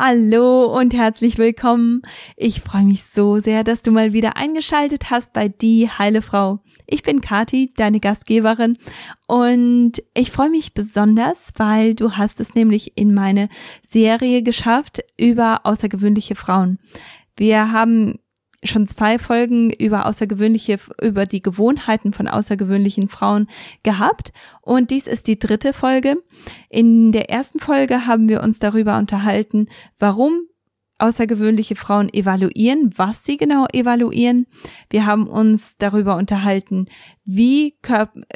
[0.00, 2.02] Hallo und herzlich willkommen.
[2.36, 6.60] Ich freue mich so sehr, dass du mal wieder eingeschaltet hast bei Die Heile Frau.
[6.86, 8.78] Ich bin Kati, deine Gastgeberin
[9.26, 13.48] und ich freue mich besonders, weil du hast es nämlich in meine
[13.82, 16.78] Serie geschafft über außergewöhnliche Frauen.
[17.36, 18.20] Wir haben
[18.64, 23.46] schon zwei Folgen über außergewöhnliche, über die Gewohnheiten von außergewöhnlichen Frauen
[23.82, 24.32] gehabt.
[24.62, 26.16] Und dies ist die dritte Folge.
[26.68, 29.68] In der ersten Folge haben wir uns darüber unterhalten,
[29.98, 30.42] warum
[30.98, 34.46] außergewöhnliche Frauen evaluieren, was sie genau evaluieren.
[34.90, 36.86] Wir haben uns darüber unterhalten,
[37.24, 37.78] wie,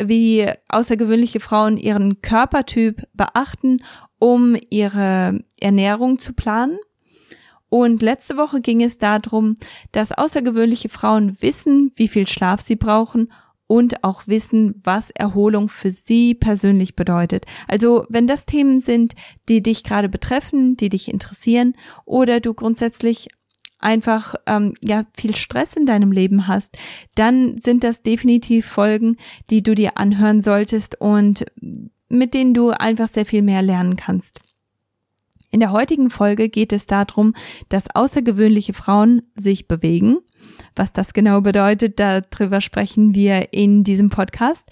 [0.01, 3.83] wie außergewöhnliche Frauen ihren Körpertyp beachten,
[4.19, 6.79] um ihre Ernährung zu planen.
[7.73, 9.55] Und letzte Woche ging es darum,
[9.93, 13.33] dass außergewöhnliche Frauen wissen, wie viel Schlaf sie brauchen
[13.67, 17.47] und auch wissen, was Erholung für sie persönlich bedeutet.
[17.69, 19.15] Also wenn das Themen sind,
[19.49, 21.73] die dich gerade betreffen, die dich interessieren
[22.05, 23.31] oder du grundsätzlich
[23.79, 26.77] einfach ähm, ja viel Stress in deinem Leben hast,
[27.15, 29.17] dann sind das definitiv Folgen,
[29.49, 31.47] die du dir anhören solltest und
[32.11, 34.43] mit denen du einfach sehr viel mehr lernen kannst.
[35.53, 37.35] In der heutigen Folge geht es darum,
[37.69, 40.19] dass außergewöhnliche Frauen sich bewegen.
[40.75, 44.71] Was das genau bedeutet, darüber sprechen wir in diesem Podcast.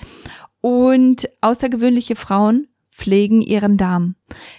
[0.62, 2.67] Und außergewöhnliche Frauen
[3.01, 4.15] pflegen ihren Darm.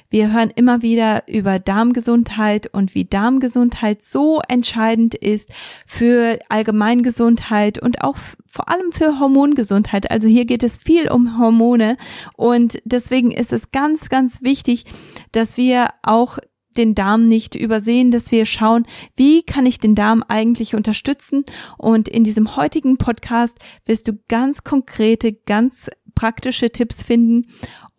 [0.10, 5.50] Wir hören immer wieder über Darmgesundheit und wie Darmgesundheit so entscheidend ist
[5.86, 8.18] für Allgemeingesundheit und auch
[8.48, 10.10] vor allem für Hormongesundheit.
[10.10, 11.98] Also hier geht es viel um Hormone
[12.36, 14.86] und deswegen ist es ganz, ganz wichtig,
[15.32, 16.40] dass wir auch
[16.78, 18.86] den Darm nicht übersehen, dass wir schauen,
[19.18, 21.44] wie kann ich den Darm eigentlich unterstützen.
[21.78, 27.48] Und in diesem heutigen Podcast wirst du ganz konkrete, ganz praktische Tipps finden,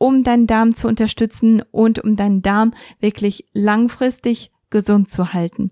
[0.02, 5.70] um deinen Darm zu unterstützen und um deinen Darm wirklich langfristig gesund zu halten.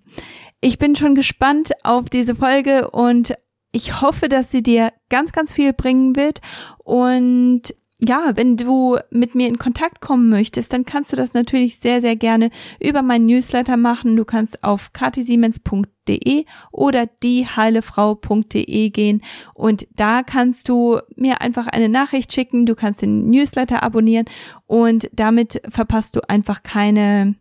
[0.61, 3.35] Ich bin schon gespannt auf diese Folge und
[3.73, 6.43] ich hoffe, dass sie dir ganz, ganz viel bringen wird
[6.85, 11.79] und ja, wenn du mit mir in Kontakt kommen möchtest, dann kannst du das natürlich
[11.79, 12.51] sehr, sehr gerne
[12.81, 14.17] über meinen Newsletter machen.
[14.17, 19.23] Du kannst auf katisiemens.de oder dieheilefrau.de gehen
[19.55, 22.65] und da kannst du mir einfach eine Nachricht schicken.
[22.65, 24.27] Du kannst den Newsletter abonnieren
[24.67, 27.35] und damit verpasst du einfach keine,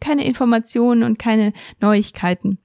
[0.00, 2.58] keine Informationen und keine Neuigkeiten.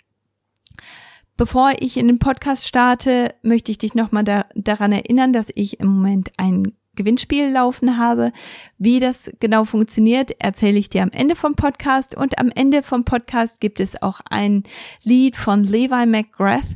[1.37, 5.79] Bevor ich in den Podcast starte, möchte ich dich nochmal da, daran erinnern, dass ich
[5.79, 8.33] im Moment ein Gewinnspiel laufen habe.
[8.77, 12.17] Wie das genau funktioniert, erzähle ich dir am Ende vom Podcast.
[12.17, 14.63] Und am Ende vom Podcast gibt es auch ein
[15.03, 16.75] Lied von Levi McGrath,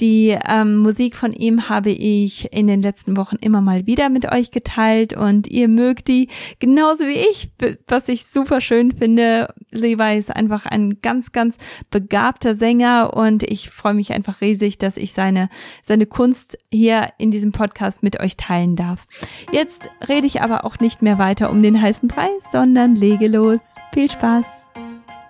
[0.00, 4.30] die ähm, Musik von ihm habe ich in den letzten Wochen immer mal wieder mit
[4.30, 7.50] euch geteilt und ihr mögt die genauso wie ich,
[7.86, 9.54] was ich super schön finde.
[9.70, 11.56] Levi ist einfach ein ganz, ganz
[11.90, 15.48] begabter Sänger und ich freue mich einfach riesig, dass ich seine,
[15.82, 19.06] seine Kunst hier in diesem Podcast mit euch teilen darf.
[19.50, 23.76] Jetzt rede ich aber auch nicht mehr weiter um den heißen Preis, sondern lege los.
[23.94, 24.68] Viel Spaß!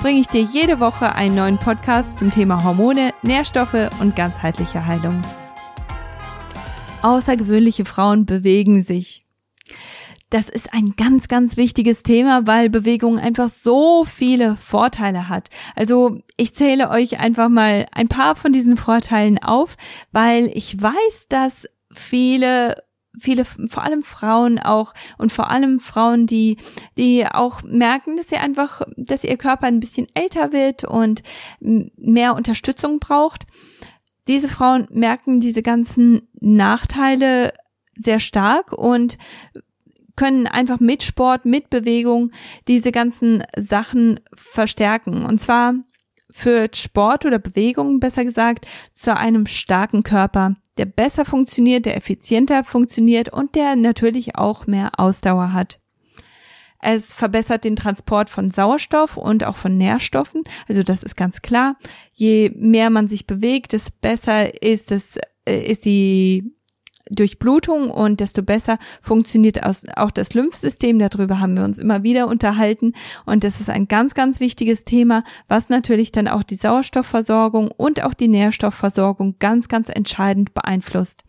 [0.00, 5.22] bringe ich dir jede Woche einen neuen Podcast zum Thema Hormone, Nährstoffe und ganzheitliche Heilung.
[7.02, 9.26] Außergewöhnliche Frauen bewegen sich.
[10.30, 15.50] Das ist ein ganz, ganz wichtiges Thema, weil Bewegung einfach so viele Vorteile hat.
[15.76, 19.76] Also ich zähle euch einfach mal ein paar von diesen Vorteilen auf,
[20.12, 22.76] weil ich weiß, dass viele
[23.18, 26.56] viele, vor allem Frauen auch und vor allem Frauen, die,
[26.96, 31.22] die auch merken, dass sie einfach, dass ihr Körper ein bisschen älter wird und
[31.60, 33.46] mehr Unterstützung braucht.
[34.28, 37.52] Diese Frauen merken diese ganzen Nachteile
[37.96, 39.18] sehr stark und
[40.16, 42.30] können einfach mit Sport, mit Bewegung
[42.68, 45.24] diese ganzen Sachen verstärken.
[45.24, 45.74] Und zwar
[46.30, 52.64] führt Sport oder Bewegung, besser gesagt, zu einem starken Körper, der besser funktioniert, der effizienter
[52.64, 55.80] funktioniert und der natürlich auch mehr Ausdauer hat.
[56.82, 60.44] Es verbessert den Transport von Sauerstoff und auch von Nährstoffen.
[60.66, 61.76] Also das ist ganz klar.
[62.14, 66.54] Je mehr man sich bewegt, desto besser ist es, äh, ist die
[67.10, 70.98] Durchblutung und desto besser funktioniert auch das Lymphsystem.
[70.98, 72.92] Darüber haben wir uns immer wieder unterhalten
[73.26, 78.02] und das ist ein ganz, ganz wichtiges Thema, was natürlich dann auch die Sauerstoffversorgung und
[78.02, 81.24] auch die Nährstoffversorgung ganz, ganz entscheidend beeinflusst.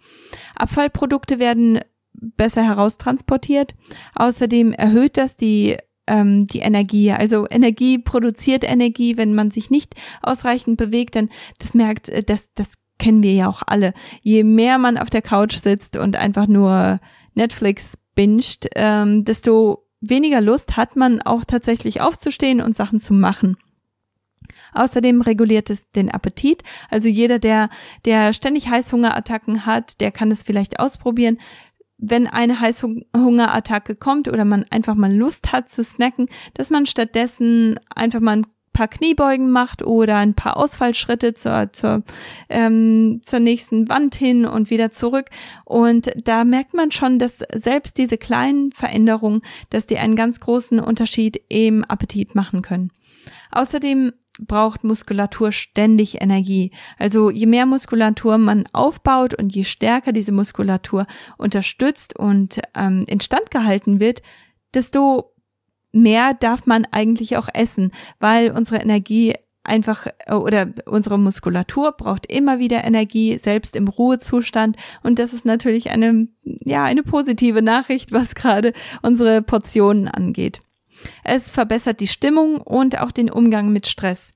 [0.55, 1.79] Abfallprodukte werden
[2.13, 3.75] besser heraustransportiert.
[4.15, 7.11] Außerdem erhöht das die ähm, die Energie.
[7.11, 11.29] Also Energie produziert Energie, wenn man sich nicht ausreichend bewegt, dann
[11.59, 13.93] das merkt, äh, das, das kennen wir ja auch alle.
[14.21, 16.99] Je mehr man auf der Couch sitzt und einfach nur
[17.33, 23.57] Netflix binscht, ähm, desto weniger Lust hat man auch tatsächlich aufzustehen und Sachen zu machen.
[24.73, 26.63] Außerdem reguliert es den Appetit.
[26.89, 27.69] Also jeder, der,
[28.05, 31.37] der ständig Heißhungerattacken hat, der kann es vielleicht ausprobieren
[32.03, 37.79] wenn eine Heißhungerattacke kommt oder man einfach mal Lust hat zu snacken, dass man stattdessen
[37.95, 42.03] einfach mal ein paar Kniebeugen macht oder ein paar Ausfallschritte zur, zur,
[42.49, 45.27] ähm, zur nächsten Wand hin und wieder zurück.
[45.65, 50.79] Und da merkt man schon, dass selbst diese kleinen Veränderungen, dass die einen ganz großen
[50.79, 52.91] Unterschied im Appetit machen können.
[53.51, 56.71] Außerdem braucht Muskulatur ständig Energie.
[56.97, 61.05] Also je mehr Muskulatur man aufbaut und je stärker diese Muskulatur
[61.37, 64.21] unterstützt und ähm, instand gehalten wird,
[64.73, 65.33] desto
[65.91, 72.25] mehr darf man eigentlich auch essen, weil unsere Energie einfach äh, oder unsere Muskulatur braucht
[72.31, 74.77] immer wieder Energie, selbst im Ruhezustand.
[75.03, 80.59] Und das ist natürlich eine, ja, eine positive Nachricht, was gerade unsere Portionen angeht.
[81.23, 84.35] Es verbessert die Stimmung und auch den Umgang mit Stress.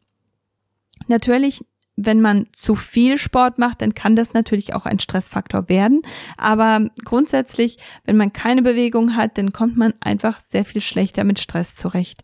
[1.07, 1.63] Natürlich,
[1.97, 6.01] wenn man zu viel Sport macht, dann kann das natürlich auch ein Stressfaktor werden.
[6.37, 11.39] Aber grundsätzlich, wenn man keine Bewegung hat, dann kommt man einfach sehr viel schlechter mit
[11.39, 12.23] Stress zurecht.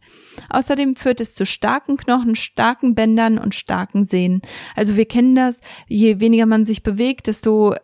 [0.49, 4.41] Außerdem führt es zu starken Knochen, starken Bändern und starken Sehnen.
[4.75, 7.75] Also wir kennen das, je weniger man sich bewegt, desto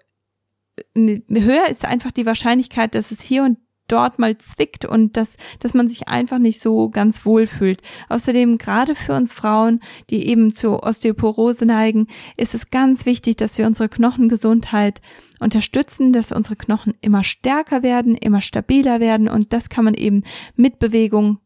[0.96, 3.58] höher ist einfach die Wahrscheinlichkeit, dass es hier und
[3.88, 7.82] dort mal zwickt und dass, dass man sich einfach nicht so ganz wohl fühlt.
[8.10, 9.80] Außerdem, gerade für uns Frauen,
[10.10, 15.02] die eben zu Osteoporose neigen, ist es ganz wichtig, dass wir unsere Knochengesundheit
[15.40, 20.24] unterstützen, dass unsere Knochen immer stärker werden, immer stabiler werden und das kann man eben
[20.56, 21.40] mit Bewegung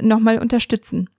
[0.00, 1.10] nochmal unterstützen.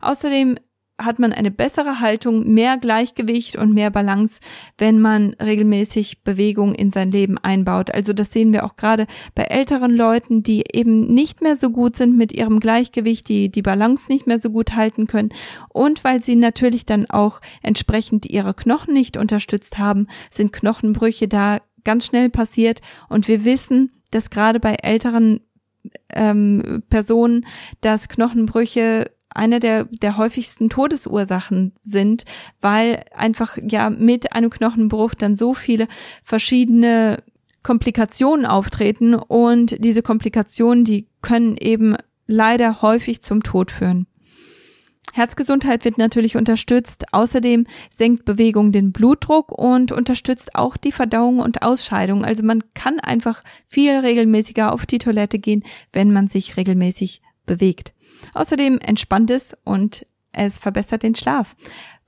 [0.00, 0.56] Außerdem
[1.04, 4.40] hat man eine bessere Haltung, mehr Gleichgewicht und mehr Balance,
[4.78, 7.92] wenn man regelmäßig Bewegung in sein Leben einbaut.
[7.92, 11.96] Also das sehen wir auch gerade bei älteren Leuten, die eben nicht mehr so gut
[11.96, 15.30] sind mit ihrem Gleichgewicht, die die Balance nicht mehr so gut halten können
[15.68, 21.58] und weil sie natürlich dann auch entsprechend ihre Knochen nicht unterstützt haben, sind Knochenbrüche da
[21.84, 25.40] ganz schnell passiert und wir wissen, dass gerade bei älteren
[26.10, 27.46] ähm, Personen,
[27.80, 32.24] dass Knochenbrüche eine der, der häufigsten Todesursachen sind,
[32.60, 35.88] weil einfach ja mit einem Knochenbruch dann so viele
[36.22, 37.22] verschiedene
[37.62, 41.96] Komplikationen auftreten und diese Komplikationen, die können eben
[42.26, 44.06] leider häufig zum Tod führen.
[45.12, 47.12] Herzgesundheit wird natürlich unterstützt.
[47.12, 52.24] Außerdem senkt Bewegung den Blutdruck und unterstützt auch die Verdauung und Ausscheidung.
[52.24, 57.92] Also man kann einfach viel regelmäßiger auf die Toilette gehen, wenn man sich regelmäßig bewegt.
[58.34, 61.56] Außerdem entspannt es und es verbessert den Schlaf,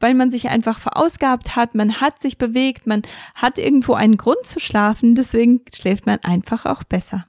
[0.01, 3.03] weil man sich einfach verausgabt hat, man hat sich bewegt, man
[3.35, 7.27] hat irgendwo einen Grund zu schlafen, deswegen schläft man einfach auch besser.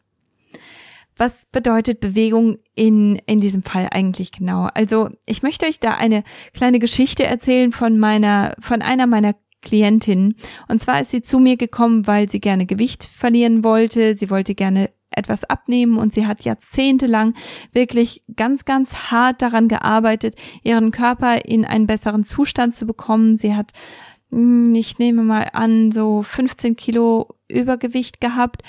[1.16, 4.68] Was bedeutet Bewegung in, in diesem Fall eigentlich genau?
[4.74, 10.36] Also, ich möchte euch da eine kleine Geschichte erzählen von meiner, von einer meiner Klientinnen.
[10.68, 14.18] Und zwar ist sie zu mir gekommen, weil sie gerne Gewicht verlieren wollte.
[14.18, 17.34] Sie wollte gerne etwas abnehmen und sie hat jahrzehntelang
[17.72, 23.36] wirklich ganz, ganz hart daran gearbeitet, ihren Körper in einen besseren Zustand zu bekommen.
[23.36, 23.72] Sie hat,
[24.32, 28.64] hm, ich nehme mal an, so 15 Kilo Übergewicht gehabt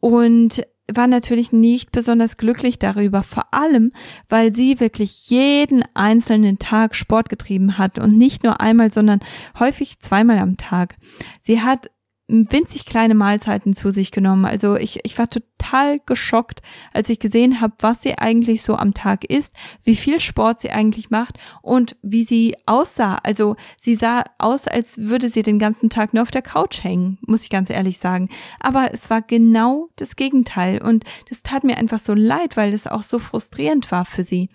[0.00, 0.62] und
[0.96, 3.92] war natürlich nicht besonders glücklich darüber, vor allem,
[4.28, 9.20] weil sie wirklich jeden einzelnen Tag Sport getrieben hat und nicht nur einmal, sondern
[9.58, 10.96] häufig zweimal am Tag.
[11.42, 11.90] Sie hat
[12.30, 14.44] winzig kleine Mahlzeiten zu sich genommen.
[14.44, 18.94] Also ich, ich war total geschockt, als ich gesehen habe, was sie eigentlich so am
[18.94, 23.18] Tag isst, wie viel Sport sie eigentlich macht und wie sie aussah.
[23.22, 27.18] Also sie sah aus, als würde sie den ganzen Tag nur auf der Couch hängen,
[27.26, 28.28] muss ich ganz ehrlich sagen.
[28.60, 32.86] Aber es war genau das Gegenteil und das tat mir einfach so leid, weil es
[32.86, 34.48] auch so frustrierend war für sie.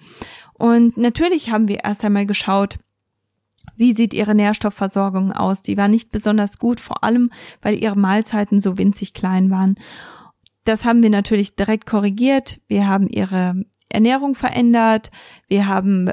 [0.58, 2.77] Und natürlich haben wir erst einmal geschaut,
[3.77, 5.62] wie sieht ihre Nährstoffversorgung aus?
[5.62, 9.75] Die war nicht besonders gut, vor allem weil ihre Mahlzeiten so winzig klein waren.
[10.63, 12.60] Das haben wir natürlich direkt korrigiert.
[12.67, 15.12] Wir haben ihre Ernährung verändert.
[15.48, 16.10] Wir haben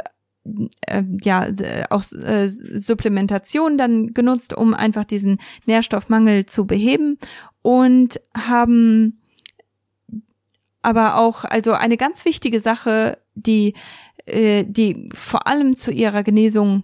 [0.86, 1.48] äh, ja
[1.90, 7.18] auch äh, Supplementation dann genutzt, um einfach diesen Nährstoffmangel zu beheben
[7.62, 9.20] und haben
[10.82, 13.74] aber auch, also eine ganz wichtige Sache, die,
[14.26, 16.82] äh, die vor allem zu ihrer Genesung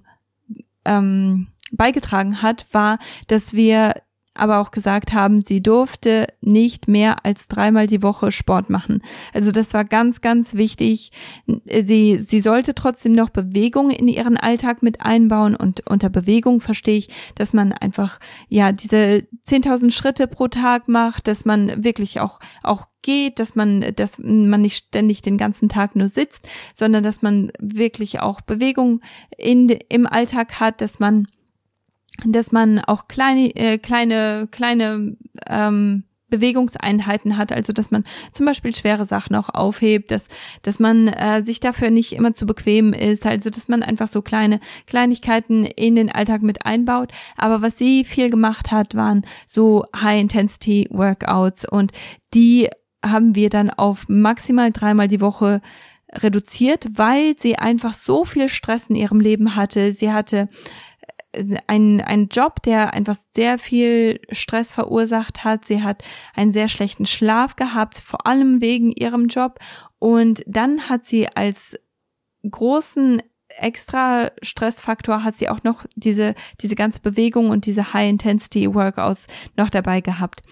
[0.89, 3.95] ähm, beigetragen hat, war, dass wir
[4.39, 9.03] aber auch gesagt haben, sie durfte nicht mehr als dreimal die Woche Sport machen.
[9.33, 11.13] Also das war ganz, ganz wichtig.
[11.47, 16.99] Sie, sie sollte trotzdem noch Bewegung in ihren Alltag mit einbauen und unter Bewegung verstehe
[16.99, 22.41] ich, dass man einfach, ja, diese 10.000 Schritte pro Tag macht, dass man wirklich auch,
[22.63, 27.23] auch geht, dass man, dass man nicht ständig den ganzen Tag nur sitzt, sondern dass
[27.23, 29.01] man wirklich auch Bewegung
[29.37, 31.27] in, im Alltag hat, dass man
[32.25, 38.75] dass man auch kleine, äh, kleine, kleine ähm, Bewegungseinheiten hat, also dass man zum Beispiel
[38.75, 40.29] schwere Sachen auch aufhebt, dass,
[40.63, 44.23] dass man äh, sich dafür nicht immer zu bequem ist, also dass man einfach so
[44.23, 47.13] kleine Kleinigkeiten in den Alltag mit einbaut.
[47.37, 51.93] Aber was sie viel gemacht hat, waren so High-Intensity-Workouts und
[52.35, 52.69] die
[53.05, 55.63] haben wir dann auf maximal dreimal die Woche
[56.13, 59.93] reduziert, weil sie einfach so viel Stress in ihrem Leben hatte.
[59.93, 60.49] Sie hatte
[61.67, 65.65] ein, ein Job, der einfach sehr viel Stress verursacht hat.
[65.65, 66.03] Sie hat
[66.35, 69.59] einen sehr schlechten Schlaf gehabt, vor allem wegen ihrem Job.
[69.99, 71.79] Und dann hat sie als
[72.49, 73.23] großen
[73.57, 80.01] extra Stressfaktor hat sie auch noch diese, diese ganze Bewegung und diese High-Intensity-Workouts noch dabei
[80.01, 80.43] gehabt.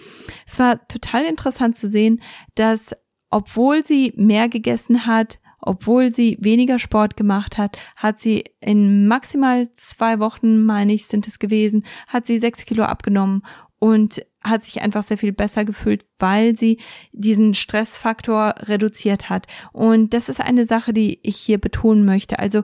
[0.46, 2.22] Es war total interessant zu sehen,
[2.54, 2.96] dass
[3.30, 9.72] obwohl sie mehr gegessen hat, obwohl sie weniger Sport gemacht hat, hat sie in maximal
[9.72, 13.42] zwei Wochen, meine ich, sind es gewesen, hat sie sechs Kilo abgenommen
[13.78, 16.78] und hat sich einfach sehr viel besser gefühlt, weil sie
[17.12, 19.46] diesen Stressfaktor reduziert hat.
[19.72, 22.38] Und das ist eine Sache, die ich hier betonen möchte.
[22.38, 22.62] Also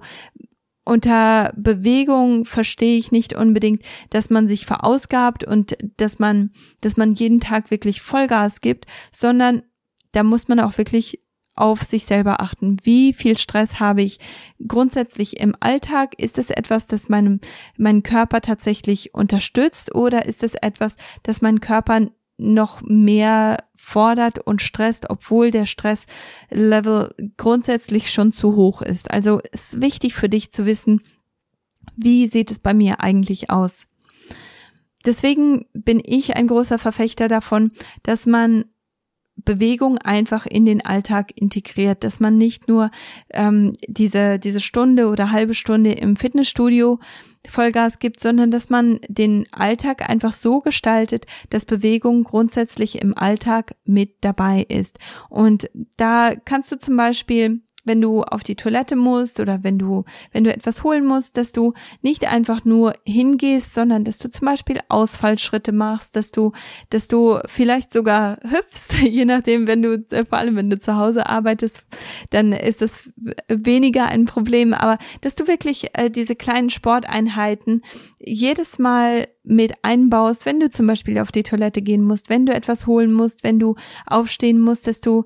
[0.84, 7.12] unter Bewegung verstehe ich nicht unbedingt, dass man sich verausgabt und dass man, dass man
[7.12, 9.62] jeden Tag wirklich Vollgas gibt, sondern
[10.12, 11.20] da muss man auch wirklich
[11.54, 12.78] auf sich selber achten.
[12.82, 14.18] Wie viel Stress habe ich
[14.66, 16.18] grundsätzlich im Alltag?
[16.18, 17.40] Ist es etwas, das meinem,
[17.76, 24.62] meinen Körper tatsächlich unterstützt oder ist es etwas, das meinen Körper noch mehr fordert und
[24.62, 29.10] stresst, obwohl der Stresslevel grundsätzlich schon zu hoch ist.
[29.10, 31.02] Also ist wichtig für dich zu wissen,
[31.96, 33.86] wie sieht es bei mir eigentlich aus?
[35.04, 38.64] Deswegen bin ich ein großer Verfechter davon, dass man
[39.44, 42.90] Bewegung einfach in den Alltag integriert, dass man nicht nur
[43.30, 46.98] ähm, diese, diese Stunde oder halbe Stunde im Fitnessstudio
[47.48, 53.74] Vollgas gibt, sondern dass man den Alltag einfach so gestaltet, dass Bewegung grundsätzlich im Alltag
[53.84, 54.98] mit dabei ist.
[55.28, 60.04] Und da kannst du zum Beispiel wenn du auf die Toilette musst oder wenn du,
[60.32, 64.46] wenn du etwas holen musst, dass du nicht einfach nur hingehst, sondern dass du zum
[64.46, 66.52] Beispiel Ausfallschritte machst, dass du,
[66.90, 71.26] dass du vielleicht sogar hüpfst, je nachdem, wenn du, vor allem wenn du zu Hause
[71.26, 71.84] arbeitest,
[72.30, 73.12] dann ist das
[73.48, 77.82] weniger ein Problem, aber dass du wirklich äh, diese kleinen Sporteinheiten
[78.18, 82.54] jedes Mal mit einbaust, wenn du zum Beispiel auf die Toilette gehen musst, wenn du
[82.54, 83.74] etwas holen musst, wenn du
[84.06, 85.24] aufstehen musst, dass du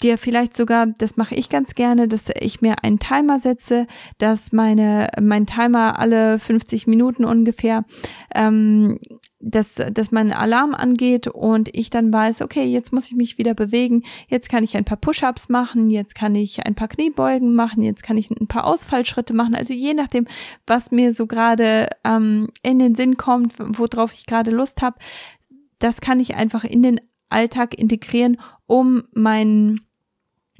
[0.00, 3.86] dir vielleicht sogar, das mache ich ganz gerne, dass ich mir einen Timer setze,
[4.18, 7.84] dass meine mein Timer alle 50 Minuten ungefähr,
[8.34, 8.98] ähm,
[9.38, 13.54] dass dass mein Alarm angeht und ich dann weiß, okay, jetzt muss ich mich wieder
[13.54, 17.82] bewegen, jetzt kann ich ein paar Push-ups machen, jetzt kann ich ein paar Kniebeugen machen,
[17.82, 20.26] jetzt kann ich ein paar Ausfallschritte machen, also je nachdem,
[20.66, 24.96] was mir so gerade ähm, in den Sinn kommt, worauf ich gerade Lust habe,
[25.78, 29.80] das kann ich einfach in den Alltag integrieren, um meinen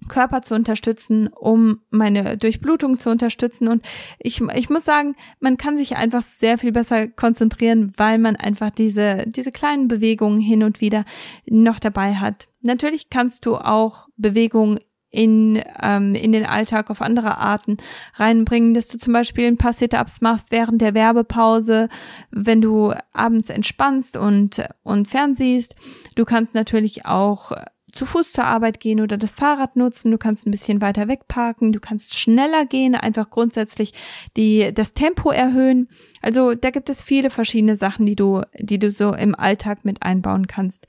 [0.08, 3.68] Körper zu unterstützen, um meine Durchblutung zu unterstützen.
[3.68, 3.82] Und
[4.18, 8.70] ich, ich muss sagen, man kann sich einfach sehr viel besser konzentrieren, weil man einfach
[8.70, 11.04] diese, diese kleinen Bewegungen hin und wieder
[11.46, 12.48] noch dabei hat.
[12.62, 14.78] Natürlich kannst du auch Bewegungen
[15.10, 17.78] in, ähm, in den Alltag auf andere Arten
[18.14, 21.88] reinbringen, dass du zum Beispiel ein paar Sit-ups machst während der Werbepause,
[22.30, 25.74] wenn du abends entspannst und, und fernsiehst.
[26.14, 27.52] Du kannst natürlich auch
[27.92, 30.10] zu Fuß zur Arbeit gehen oder das Fahrrad nutzen.
[30.10, 31.72] Du kannst ein bisschen weiter weg parken.
[31.72, 33.92] Du kannst schneller gehen, einfach grundsätzlich
[34.36, 35.88] die, das Tempo erhöhen.
[36.22, 40.02] Also da gibt es viele verschiedene Sachen, die du, die du so im Alltag mit
[40.02, 40.86] einbauen kannst.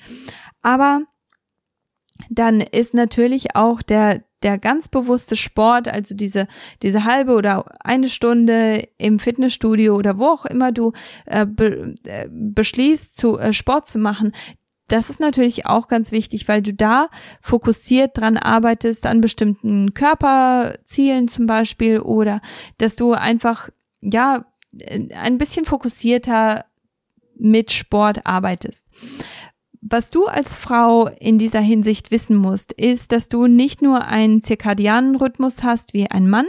[0.61, 1.01] Aber
[2.29, 6.47] dann ist natürlich auch der, der ganz bewusste Sport, also diese,
[6.81, 10.93] diese halbe oder eine Stunde im Fitnessstudio oder wo auch immer du
[11.25, 14.33] äh, be, äh, beschließt, zu äh, Sport zu machen,
[14.91, 17.09] das ist natürlich auch ganz wichtig, weil du da
[17.41, 22.41] fokussiert dran arbeitest an bestimmten Körperzielen zum Beispiel oder
[22.77, 23.69] dass du einfach,
[24.01, 24.45] ja,
[25.15, 26.65] ein bisschen fokussierter
[27.35, 28.85] mit Sport arbeitest.
[29.83, 34.41] was du als Frau in dieser Hinsicht wissen musst, ist, dass du nicht nur einen
[34.41, 36.45] zirkadianen Rhythmus hast wie ein Mann,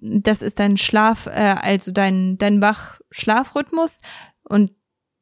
[0.00, 4.00] das ist dein Schlaf, äh, also dein, dein Wach-Schlafrhythmus
[4.44, 4.72] und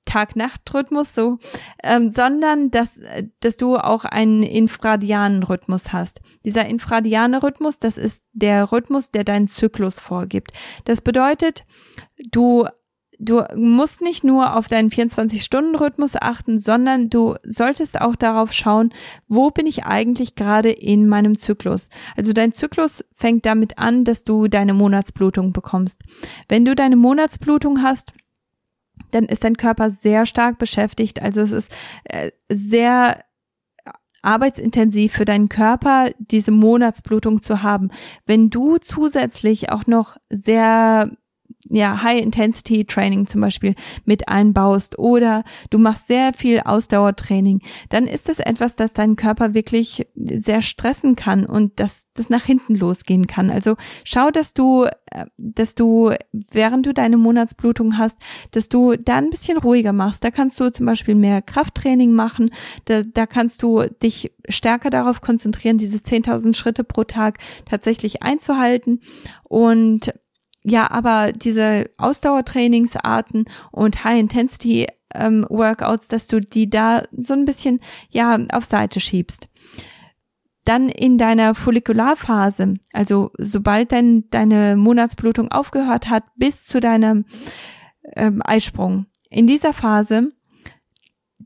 [0.05, 1.39] Tag-Nacht-Rhythmus so,
[1.83, 3.01] ähm, sondern dass,
[3.41, 6.21] dass du auch einen infradianen Rhythmus hast.
[6.45, 10.53] Dieser infradiane Rhythmus, das ist der Rhythmus, der deinen Zyklus vorgibt.
[10.85, 11.65] Das bedeutet,
[12.31, 12.67] du
[13.19, 18.93] du musst nicht nur auf deinen 24-Stunden-Rhythmus achten, sondern du solltest auch darauf schauen,
[19.29, 21.89] wo bin ich eigentlich gerade in meinem Zyklus.
[22.17, 26.03] Also dein Zyklus fängt damit an, dass du deine Monatsblutung bekommst.
[26.49, 28.13] Wenn du deine Monatsblutung hast,
[29.15, 31.23] dann ist dein Körper sehr stark beschäftigt.
[31.23, 31.73] Also es ist
[32.05, 33.25] äh, sehr
[34.23, 37.91] arbeitsintensiv für deinen Körper, diese Monatsblutung zu haben.
[38.27, 41.11] Wenn du zusätzlich auch noch sehr
[41.71, 48.39] ja, High-Intensity-Training zum Beispiel mit einbaust oder du machst sehr viel Ausdauertraining, dann ist das
[48.39, 53.51] etwas, das deinen Körper wirklich sehr stressen kann und das, das nach hinten losgehen kann.
[53.51, 58.19] Also schau, dass du, äh, dass du, während du deine Monatsblutung hast,
[58.51, 60.25] dass du da ein bisschen ruhiger machst.
[60.25, 62.51] Da kannst du zum Beispiel mehr Krafttraining machen.
[62.85, 69.01] Da, da kannst du dich stärker darauf konzentrieren, diese 10.000 Schritte pro Tag tatsächlich einzuhalten
[69.45, 70.13] und
[70.65, 77.81] ja, aber diese Ausdauertrainingsarten und High-Intensity ähm, Workouts, dass du die da so ein bisschen
[78.11, 79.49] ja auf Seite schiebst.
[80.65, 87.27] Dann in deiner Follikularphase, also sobald dein, deine Monatsblutung aufgehört hat, bis zu deinem
[88.17, 89.05] ähm, Eisprung.
[89.29, 90.33] In dieser Phase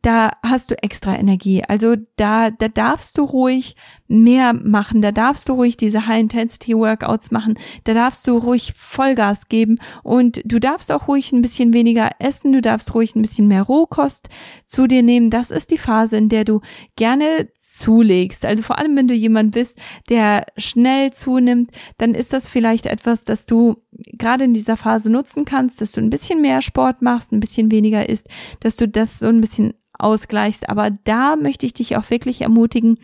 [0.02, 1.62] da hast du extra Energie.
[1.66, 3.76] Also da, da darfst du ruhig
[4.06, 9.76] mehr machen, da darfst du ruhig diese High-Intensity-Workouts machen, da darfst du ruhig Vollgas geben
[10.02, 13.62] und du darfst auch ruhig ein bisschen weniger essen, du darfst ruhig ein bisschen mehr
[13.62, 14.28] Rohkost
[14.66, 15.30] zu dir nehmen.
[15.30, 16.60] Das ist die Phase, in der du
[16.96, 18.44] gerne zulegst.
[18.44, 19.78] Also vor allem, wenn du jemand bist,
[20.08, 25.44] der schnell zunimmt, dann ist das vielleicht etwas, das du gerade in dieser Phase nutzen
[25.44, 28.28] kannst, dass du ein bisschen mehr Sport machst, ein bisschen weniger isst,
[28.60, 30.68] dass du das so ein bisschen ausgleichst.
[30.68, 32.98] Aber da möchte ich dich auch wirklich ermutigen,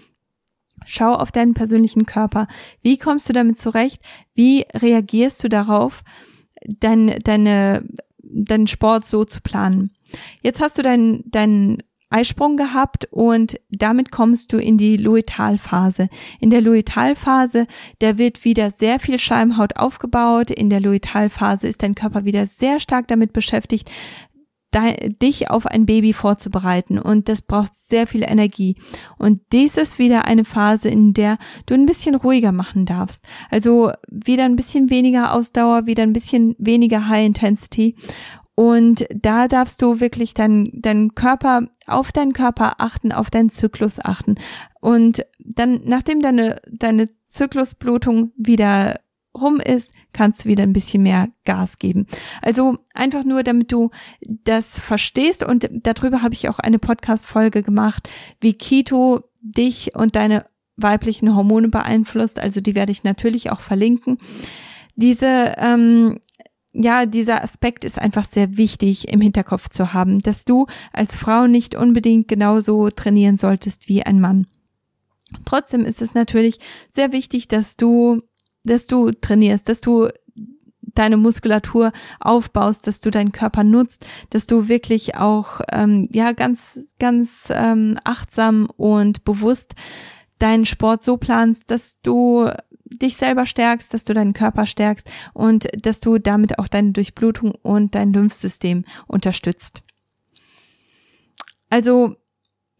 [0.84, 2.46] Schau auf deinen persönlichen Körper.
[2.82, 4.02] Wie kommst du damit zurecht?
[4.34, 6.02] Wie reagierst du darauf,
[6.66, 9.90] dein, deine, deinen Sport so zu planen?
[10.42, 11.78] Jetzt hast du deinen, deinen
[12.10, 16.08] Eisprung gehabt und damit kommst du in die Luitalphase.
[16.38, 17.66] In der Luitalphase,
[17.98, 20.50] da wird wieder sehr viel Schleimhaut aufgebaut.
[20.50, 23.90] In der Luitalphase ist dein Körper wieder sehr stark damit beschäftigt,
[25.22, 28.76] dich auf ein Baby vorzubereiten und das braucht sehr viel Energie.
[29.18, 33.24] Und dies ist wieder eine Phase, in der du ein bisschen ruhiger machen darfst.
[33.50, 37.96] Also wieder ein bisschen weniger Ausdauer, wieder ein bisschen weniger High Intensity.
[38.56, 43.98] Und da darfst du wirklich deinen deinen Körper, auf deinen Körper achten, auf deinen Zyklus
[43.98, 44.36] achten.
[44.80, 49.00] Und dann, nachdem deine, deine Zyklusblutung wieder
[49.34, 52.06] rum ist, kannst du wieder ein bisschen mehr Gas geben.
[52.42, 58.08] Also einfach nur, damit du das verstehst und darüber habe ich auch eine Podcast-Folge gemacht,
[58.40, 62.38] wie Keto dich und deine weiblichen Hormone beeinflusst.
[62.38, 64.18] Also die werde ich natürlich auch verlinken.
[64.96, 66.18] Diese, ähm,
[66.72, 71.46] ja, dieser Aspekt ist einfach sehr wichtig im Hinterkopf zu haben, dass du als Frau
[71.46, 74.46] nicht unbedingt genauso trainieren solltest wie ein Mann.
[75.44, 76.58] Trotzdem ist es natürlich
[76.90, 78.22] sehr wichtig, dass du
[78.64, 80.08] dass du trainierst, dass du
[80.94, 86.94] deine Muskulatur aufbaust, dass du deinen Körper nutzt, dass du wirklich auch ähm, ja ganz
[86.98, 89.74] ganz ähm, achtsam und bewusst
[90.38, 92.48] deinen Sport so planst, dass du
[92.84, 97.52] dich selber stärkst, dass du deinen Körper stärkst und dass du damit auch deine Durchblutung
[97.62, 99.82] und dein Lymphsystem unterstützt.
[101.70, 102.16] Also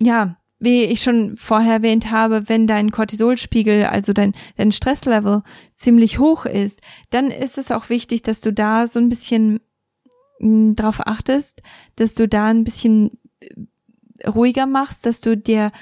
[0.00, 5.42] ja, wie ich schon vorher erwähnt habe, wenn dein Cortisolspiegel, also dein, dein Stresslevel
[5.74, 9.60] ziemlich hoch ist, dann ist es auch wichtig, dass du da so ein bisschen
[10.38, 11.62] hm, drauf achtest,
[11.96, 15.72] dass du da ein bisschen äh, ruhiger machst, dass du dir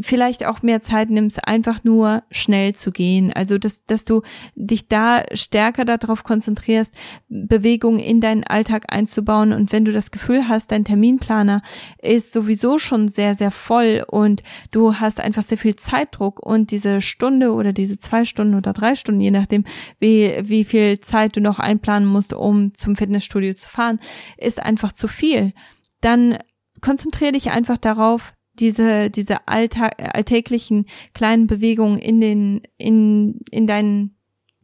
[0.00, 3.32] vielleicht auch mehr Zeit nimmst, einfach nur schnell zu gehen.
[3.32, 4.22] Also, dass, dass du
[4.54, 6.94] dich da stärker darauf konzentrierst,
[7.28, 9.52] Bewegung in deinen Alltag einzubauen.
[9.52, 11.62] Und wenn du das Gefühl hast, dein Terminplaner
[12.00, 17.00] ist sowieso schon sehr, sehr voll und du hast einfach sehr viel Zeitdruck und diese
[17.00, 19.64] Stunde oder diese zwei Stunden oder drei Stunden, je nachdem,
[19.98, 24.00] wie, wie viel Zeit du noch einplanen musst, um zum Fitnessstudio zu fahren,
[24.36, 25.52] ist einfach zu viel.
[26.00, 26.38] Dann
[26.80, 34.16] konzentriere dich einfach darauf, diese, diese Alltag, alltäglichen kleinen Bewegungen in den, in, in deinen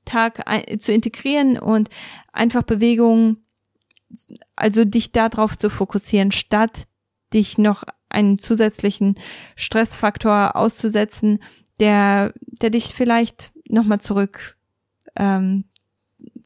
[0.04, 0.44] Tag
[0.78, 1.90] zu integrieren und
[2.32, 3.44] einfach Bewegungen,
[4.54, 6.84] also dich darauf zu fokussieren, statt
[7.34, 9.16] dich noch einen zusätzlichen
[9.56, 11.42] Stressfaktor auszusetzen,
[11.80, 14.56] der, der dich vielleicht nochmal zurück,
[15.16, 15.64] ähm,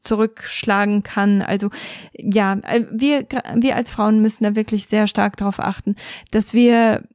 [0.01, 1.41] zurückschlagen kann.
[1.41, 1.69] Also
[2.13, 2.57] ja,
[2.91, 5.95] wir, wir als Frauen müssen da wirklich sehr stark darauf achten,
[6.31, 7.07] dass wir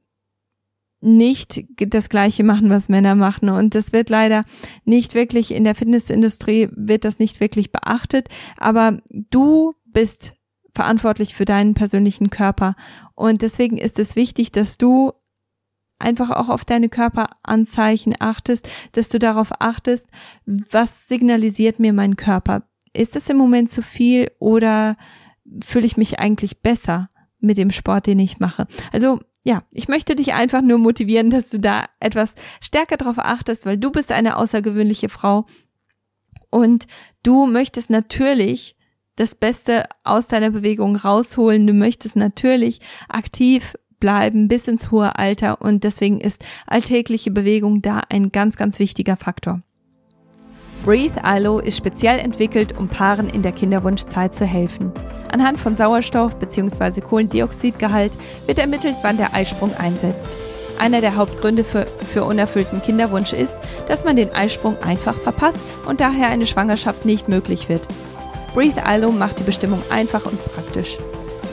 [1.07, 3.49] nicht das Gleiche machen, was Männer machen.
[3.49, 4.45] Und das wird leider
[4.85, 8.29] nicht wirklich in der Fitnessindustrie wird das nicht wirklich beachtet.
[8.57, 10.35] Aber du bist
[10.73, 12.75] verantwortlich für deinen persönlichen Körper.
[13.15, 15.11] Und deswegen ist es wichtig, dass du
[15.99, 20.09] einfach auch auf deine Körperanzeichen achtest, dass du darauf achtest,
[20.45, 22.63] was signalisiert mir mein Körper?
[22.93, 24.97] Ist es im Moment zu viel oder
[25.63, 28.67] fühle ich mich eigentlich besser mit dem Sport, den ich mache?
[28.91, 33.65] Also ja, ich möchte dich einfach nur motivieren, dass du da etwas stärker darauf achtest,
[33.65, 35.45] weil du bist eine außergewöhnliche Frau
[36.49, 36.85] und
[37.23, 38.75] du möchtest natürlich
[39.15, 41.65] das Beste aus deiner Bewegung rausholen.
[41.65, 48.01] Du möchtest natürlich aktiv bleiben bis ins hohe Alter und deswegen ist alltägliche Bewegung da
[48.09, 49.61] ein ganz, ganz wichtiger Faktor.
[50.83, 54.91] Breathe ILO ist speziell entwickelt, um Paaren in der Kinderwunschzeit zu helfen.
[55.31, 57.01] Anhand von Sauerstoff- bzw.
[57.01, 58.11] Kohlendioxidgehalt
[58.45, 60.27] wird ermittelt, wann der Eisprung einsetzt.
[60.79, 63.55] Einer der Hauptgründe für, für unerfüllten Kinderwunsch ist,
[63.87, 67.87] dass man den Eisprung einfach verpasst und daher eine Schwangerschaft nicht möglich wird.
[68.53, 70.97] Breathe ILO macht die Bestimmung einfach und praktisch.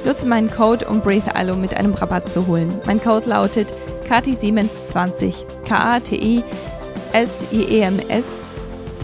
[0.05, 2.69] Nutze meinen Code, um Breathe ILO mit einem Rabatt zu holen.
[2.87, 3.73] Mein Code lautet
[4.07, 4.71] KATI Siemens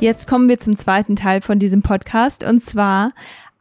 [0.00, 3.10] Jetzt kommen wir zum zweiten Teil von diesem Podcast und zwar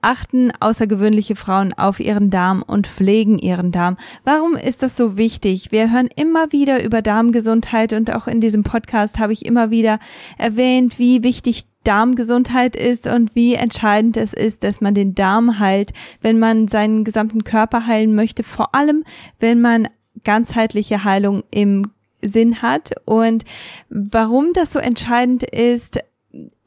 [0.01, 3.97] achten außergewöhnliche Frauen auf ihren Darm und pflegen ihren Darm.
[4.23, 5.71] Warum ist das so wichtig?
[5.71, 9.99] Wir hören immer wieder über Darmgesundheit und auch in diesem Podcast habe ich immer wieder
[10.37, 15.93] erwähnt, wie wichtig Darmgesundheit ist und wie entscheidend es ist, dass man den Darm heilt,
[16.21, 19.03] wenn man seinen gesamten Körper heilen möchte, vor allem
[19.39, 19.87] wenn man
[20.23, 22.91] ganzheitliche Heilung im Sinn hat.
[23.05, 23.45] Und
[23.89, 25.99] warum das so entscheidend ist,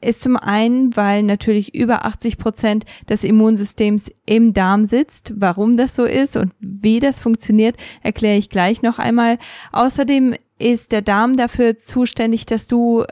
[0.01, 5.33] ist zum einen, weil natürlich über 80 Prozent des Immunsystems im Darm sitzt.
[5.35, 9.37] Warum das so ist und wie das funktioniert, erkläre ich gleich noch einmal.
[9.71, 13.05] Außerdem ist der Darm dafür zuständig, dass du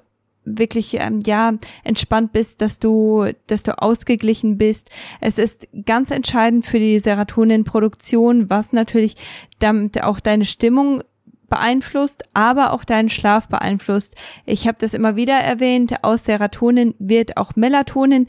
[0.46, 4.90] wirklich ähm, ja entspannt bist, dass du dass du ausgeglichen bist.
[5.22, 9.16] Es ist ganz entscheidend für die Serotoninproduktion, was natürlich
[9.60, 11.04] damit auch deine Stimmung
[11.50, 14.16] beeinflusst, aber auch deinen Schlaf beeinflusst.
[14.46, 18.28] Ich habe das immer wieder erwähnt, aus Serotonin wird auch Melatonin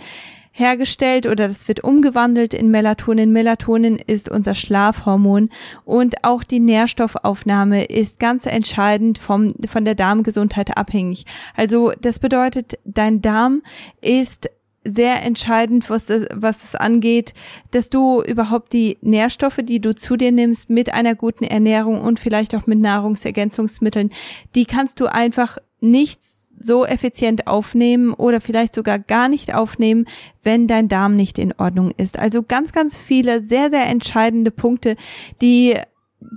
[0.52, 3.30] hergestellt oder das wird umgewandelt in Melatonin.
[3.30, 5.48] Melatonin ist unser Schlafhormon
[5.85, 11.24] und auch die Nährstoffaufnahme ist ganz entscheidend vom, von der Darmgesundheit abhängig.
[11.56, 13.62] Also das bedeutet, dein Darm
[14.00, 14.50] ist
[14.85, 17.35] sehr entscheidend, was das, was das angeht,
[17.71, 22.19] dass du überhaupt die Nährstoffe, die du zu dir nimmst, mit einer guten Ernährung und
[22.19, 24.11] vielleicht auch mit Nahrungsergänzungsmitteln,
[24.55, 30.07] die kannst du einfach nicht so effizient aufnehmen oder vielleicht sogar gar nicht aufnehmen,
[30.43, 32.19] wenn dein Darm nicht in Ordnung ist.
[32.19, 34.97] Also ganz, ganz viele sehr, sehr entscheidende Punkte,
[35.40, 35.79] die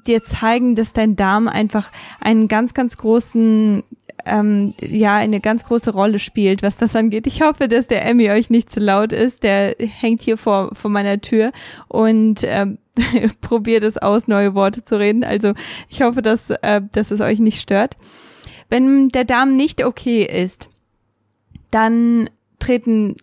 [0.08, 3.84] dir zeigen, dass dein Darm einfach einen ganz, ganz großen
[4.26, 7.28] ähm, ja eine ganz große Rolle spielt, was das angeht.
[7.28, 9.44] Ich hoffe, dass der Emmy euch nicht zu laut ist.
[9.44, 11.52] Der hängt hier vor, vor meiner Tür
[11.88, 12.78] und ähm,
[13.42, 15.24] probiert es aus, neue Worte zu reden.
[15.24, 15.54] Also
[15.90, 17.98] ich hoffe, dass, äh, dass es euch nicht stört.
[18.70, 20.70] Wenn der Darm nicht okay ist,
[21.72, 23.18] dann treten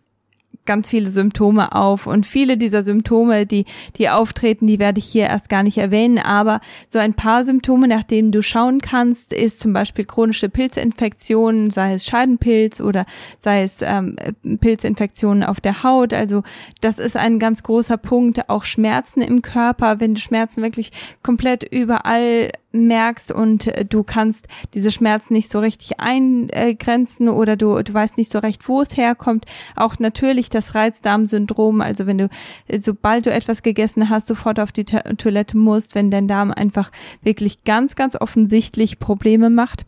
[0.66, 3.64] ganz viele Symptome auf und viele dieser Symptome, die,
[3.96, 7.88] die auftreten, die werde ich hier erst gar nicht erwähnen, aber so ein paar Symptome,
[7.88, 13.06] nach denen du schauen kannst, ist zum Beispiel chronische Pilzinfektionen, sei es Scheidenpilz oder
[13.38, 14.16] sei es ähm,
[14.60, 16.12] Pilzinfektionen auf der Haut.
[16.14, 16.42] Also
[16.80, 18.48] das ist ein ganz großer Punkt.
[18.48, 20.90] Auch Schmerzen im Körper, wenn du Schmerzen wirklich
[21.22, 27.83] komplett überall merkst und äh, du kannst diese Schmerzen nicht so richtig eingrenzen oder du,
[27.83, 29.44] du weißt nicht so recht, wo es herkommt.
[29.76, 32.28] Auch natürlich das Reizdarmsyndrom, also wenn du,
[32.68, 36.90] äh, sobald du etwas gegessen hast, sofort auf die Toilette musst, wenn dein Darm einfach
[37.22, 39.87] wirklich ganz, ganz offensichtlich Probleme macht.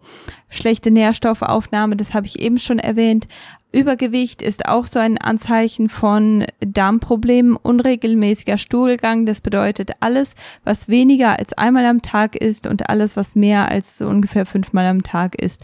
[0.53, 3.27] Schlechte Nährstoffaufnahme, das habe ich eben schon erwähnt.
[3.73, 9.25] Übergewicht ist auch so ein Anzeichen von Darmproblemen, unregelmäßiger Stuhlgang.
[9.25, 13.97] Das bedeutet alles, was weniger als einmal am Tag ist und alles, was mehr als
[13.97, 15.63] so ungefähr fünfmal am Tag ist.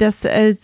[0.00, 0.54] Das äh,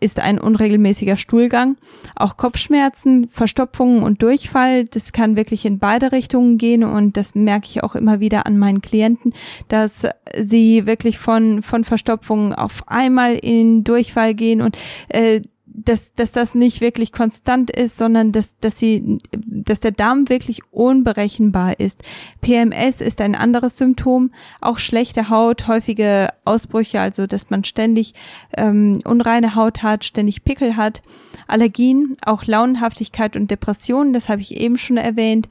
[0.00, 1.76] ist ein unregelmäßiger Stuhlgang.
[2.16, 7.66] Auch Kopfschmerzen, Verstopfungen und Durchfall, das kann wirklich in beide Richtungen gehen und das merke
[7.66, 9.34] ich auch immer wieder an meinen Klienten,
[9.68, 15.42] dass sie wirklich von, von Verstopfungen auf einmal in Durchfall gehen und äh,
[15.84, 20.60] dass, dass das nicht wirklich konstant ist, sondern dass, dass sie, dass der Darm wirklich
[20.70, 22.02] unberechenbar ist.
[22.40, 28.14] PMS ist ein anderes Symptom, auch schlechte Haut, häufige Ausbrüche, also dass man ständig
[28.56, 31.02] ähm, unreine Haut hat, ständig Pickel hat,
[31.46, 35.48] Allergien, auch Launenhaftigkeit und Depressionen, das habe ich eben schon erwähnt,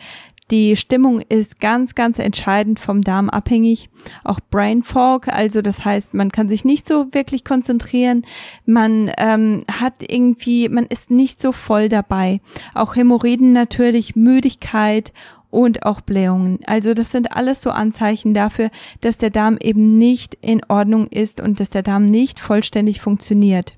[0.49, 3.89] die Stimmung ist ganz, ganz entscheidend vom Darm abhängig.
[4.23, 8.23] Auch Brain Fog, also das heißt, man kann sich nicht so wirklich konzentrieren.
[8.65, 12.39] Man ähm, hat irgendwie, man ist nicht so voll dabei.
[12.73, 15.11] Auch Hämorrhoiden natürlich, Müdigkeit
[15.49, 16.59] und auch Blähungen.
[16.65, 18.69] Also das sind alles so Anzeichen dafür,
[19.01, 23.73] dass der Darm eben nicht in Ordnung ist und dass der Darm nicht vollständig funktioniert.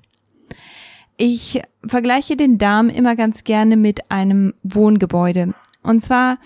[1.16, 5.52] Ich vergleiche den Darm immer ganz gerne mit einem Wohngebäude.
[5.82, 6.38] Und zwar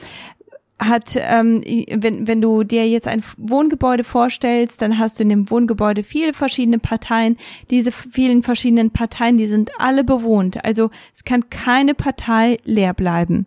[0.78, 5.50] hat, ähm, wenn, wenn du dir jetzt ein Wohngebäude vorstellst, dann hast du in dem
[5.50, 7.36] Wohngebäude viele verschiedene Parteien.
[7.70, 10.64] Diese vielen verschiedenen Parteien, die sind alle bewohnt.
[10.64, 13.46] Also es kann keine Partei leer bleiben.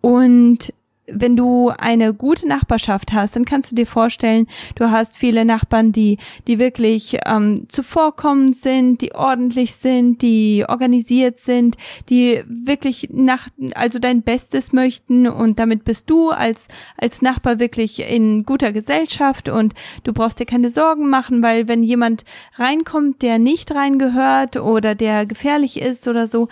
[0.00, 0.72] Und
[1.12, 4.46] wenn du eine gute Nachbarschaft hast, dann kannst du dir vorstellen,
[4.76, 11.40] du hast viele Nachbarn, die, die wirklich ähm, zuvorkommend sind, die ordentlich sind, die organisiert
[11.40, 11.76] sind,
[12.08, 15.28] die wirklich nach, also dein Bestes möchten.
[15.28, 20.46] Und damit bist du als, als Nachbar wirklich in guter Gesellschaft und du brauchst dir
[20.46, 22.24] keine Sorgen machen, weil wenn jemand
[22.56, 26.48] reinkommt, der nicht reingehört oder der gefährlich ist oder so,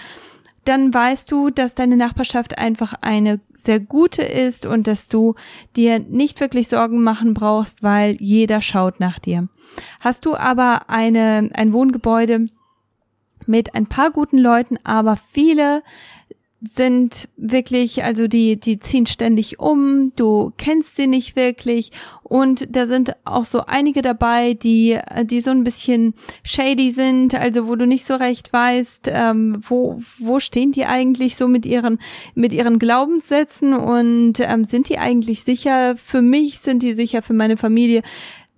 [0.69, 5.35] dann weißt du, dass deine Nachbarschaft einfach eine sehr gute ist und dass du
[5.77, 9.49] dir nicht wirklich Sorgen machen brauchst, weil jeder schaut nach dir.
[10.01, 12.49] Hast du aber eine, ein Wohngebäude
[13.47, 15.83] mit ein paar guten Leuten, aber viele
[16.61, 21.93] sind wirklich, also die, die ziehen ständig um, du kennst sie nicht wirklich.
[22.25, 27.69] Und da sind auch so einige dabei, die, die so ein bisschen shady sind, also
[27.69, 31.99] wo du nicht so recht weißt, ähm, wo, wo stehen die eigentlich so mit ihren,
[32.35, 33.73] mit ihren Glaubenssätzen?
[33.73, 38.03] Und ähm, sind die eigentlich sicher für mich, sind die sicher für meine Familie?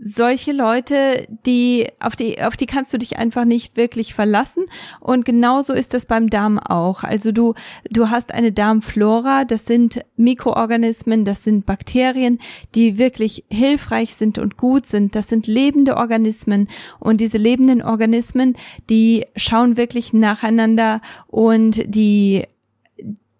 [0.02, 4.64] Solche Leute, die auf die auf die kannst du dich einfach nicht wirklich verlassen
[4.98, 7.04] und genauso ist das beim Darm auch.
[7.04, 7.52] Also du
[7.90, 12.38] du hast eine Darmflora, das sind Mikroorganismen, das sind Bakterien,
[12.74, 15.14] die wirklich hilfreich sind und gut sind.
[15.14, 18.56] Das sind lebende Organismen und diese lebenden Organismen,
[18.88, 22.46] die schauen wirklich nacheinander und die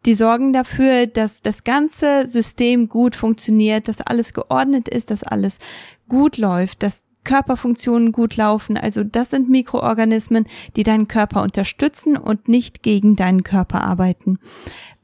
[0.07, 5.59] die sorgen dafür, dass das ganze System gut funktioniert, dass alles geordnet ist, dass alles
[6.09, 8.79] gut läuft, dass Körperfunktionen gut laufen.
[8.79, 14.39] Also das sind Mikroorganismen, die deinen Körper unterstützen und nicht gegen deinen Körper arbeiten.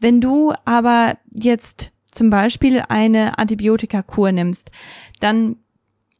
[0.01, 4.71] Wenn du aber jetzt zum Beispiel eine Antibiotikakur nimmst,
[5.21, 5.57] dann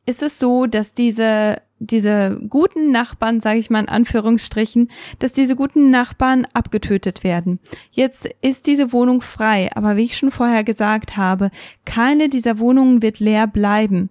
[0.05, 5.57] ist es so, dass diese diese guten Nachbarn, sage ich mal in Anführungsstrichen, dass diese
[5.57, 7.59] guten Nachbarn abgetötet werden.
[7.91, 11.51] Jetzt ist diese Wohnung frei, aber wie ich schon vorher gesagt habe,
[11.85, 14.09] keine dieser Wohnungen wird leer bleiben,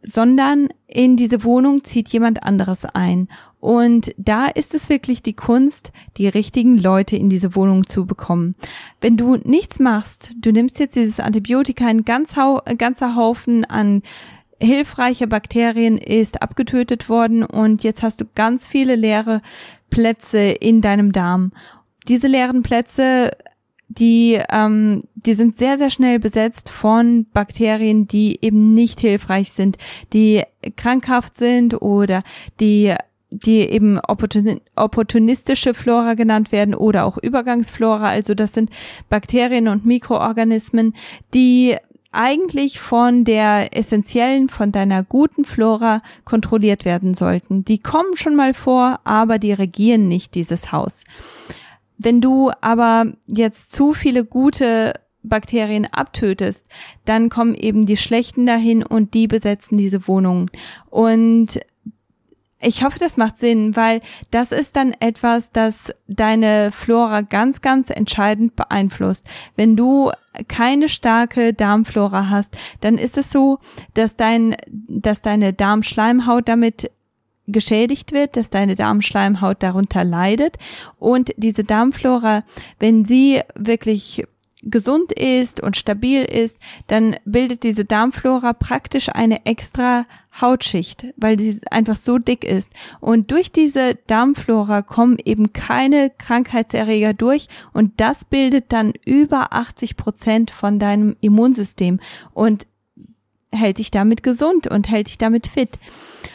[0.00, 3.28] sondern in diese Wohnung zieht jemand anderes ein.
[3.58, 8.54] Und da ist es wirklich die Kunst, die richtigen Leute in diese Wohnung zu bekommen.
[9.00, 12.34] Wenn du nichts machst, du nimmst jetzt dieses Antibiotika, ein ganz
[12.76, 14.02] ganzer Haufen an
[14.64, 19.42] hilfreiche Bakterien ist abgetötet worden und jetzt hast du ganz viele leere
[19.90, 21.52] Plätze in deinem Darm.
[22.08, 23.30] Diese leeren Plätze,
[23.88, 29.78] die, ähm, die sind sehr, sehr schnell besetzt von Bakterien, die eben nicht hilfreich sind,
[30.12, 30.42] die
[30.76, 32.22] krankhaft sind oder
[32.60, 32.94] die
[33.36, 33.98] die eben
[34.76, 38.08] opportunistische Flora genannt werden oder auch Übergangsflora.
[38.08, 38.70] Also das sind
[39.08, 40.94] Bakterien und Mikroorganismen,
[41.34, 41.76] die
[42.14, 47.64] eigentlich von der essentiellen, von deiner guten Flora kontrolliert werden sollten.
[47.64, 51.04] Die kommen schon mal vor, aber die regieren nicht dieses Haus.
[51.98, 56.66] Wenn du aber jetzt zu viele gute Bakterien abtötest,
[57.04, 60.50] dann kommen eben die schlechten dahin und die besetzen diese Wohnungen.
[60.90, 61.60] Und
[62.64, 64.00] ich hoffe, das macht Sinn, weil
[64.30, 69.24] das ist dann etwas, das deine Flora ganz, ganz entscheidend beeinflusst.
[69.56, 70.10] Wenn du
[70.48, 73.58] keine starke Darmflora hast, dann ist es so,
[73.94, 76.90] dass dein, dass deine Darmschleimhaut damit
[77.46, 80.56] geschädigt wird, dass deine Darmschleimhaut darunter leidet
[80.98, 82.42] und diese Darmflora,
[82.78, 84.24] wenn sie wirklich
[84.64, 90.06] gesund ist und stabil ist, dann bildet diese Darmflora praktisch eine extra
[90.40, 92.72] Hautschicht, weil sie einfach so dick ist.
[93.00, 99.96] Und durch diese Darmflora kommen eben keine Krankheitserreger durch und das bildet dann über 80
[99.96, 102.00] Prozent von deinem Immunsystem
[102.32, 102.66] und
[103.52, 105.78] hält dich damit gesund und hält dich damit fit.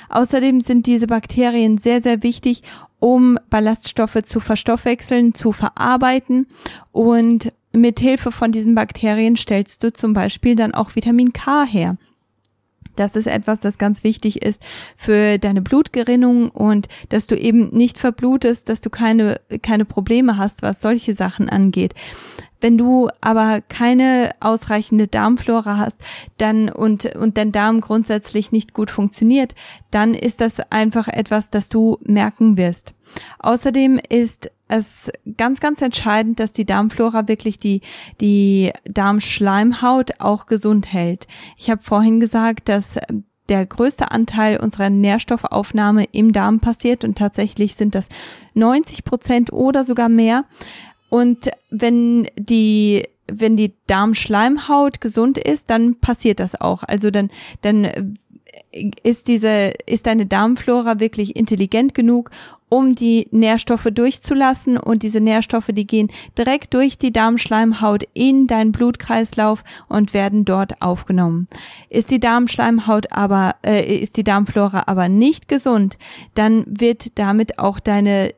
[0.10, 2.64] Außerdem sind diese Bakterien sehr, sehr wichtig,
[3.00, 6.48] um Ballaststoffe zu verstoffwechseln, zu verarbeiten
[6.92, 11.98] und mit Hilfe von diesen Bakterien stellst du zum Beispiel dann auch Vitamin K her.
[13.00, 14.62] Das ist etwas, das ganz wichtig ist
[14.98, 20.64] für deine Blutgerinnung und dass du eben nicht verblutest, dass du keine, keine Probleme hast,
[20.64, 21.94] was solche Sachen angeht.
[22.60, 26.02] Wenn du aber keine ausreichende Darmflora hast,
[26.40, 29.56] dann und, und dein Darm grundsätzlich nicht gut funktioniert,
[29.92, 32.94] dann ist das einfach etwas, das du merken wirst.
[33.40, 37.82] Außerdem ist es ganz, ganz entscheidend, dass die Darmflora wirklich die,
[38.22, 41.28] die Darmschleimhaut auch gesund hält.
[41.58, 42.98] Ich habe vorhin gesagt, dass
[43.50, 48.08] der größte Anteil unserer Nährstoffaufnahme im Darm passiert und tatsächlich sind das
[48.54, 50.46] 90 Prozent oder sogar mehr.
[51.10, 56.82] Und wenn die wenn die Darmschleimhaut gesund ist, dann passiert das auch.
[56.84, 57.30] Also dann
[57.62, 58.18] dann
[59.04, 62.32] ist diese ist deine Darmflora wirklich intelligent genug,
[62.70, 68.72] um die Nährstoffe durchzulassen und diese Nährstoffe, die gehen direkt durch die Darmschleimhaut in deinen
[68.72, 71.48] Blutkreislauf und werden dort aufgenommen.
[71.90, 75.98] Ist die Darmschleimhaut aber äh, ist die Darmflora aber nicht gesund,
[76.36, 78.34] dann wird damit auch deine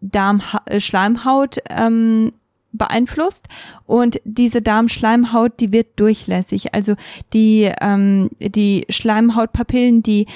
[0.00, 2.32] Darmschleimhaut äh, ähm,
[2.74, 3.48] beeinflusst
[3.86, 6.74] und diese Darmschleimhaut, die wird durchlässig.
[6.74, 6.94] Also
[7.32, 10.26] die ähm, die Schleimhautpapillen, die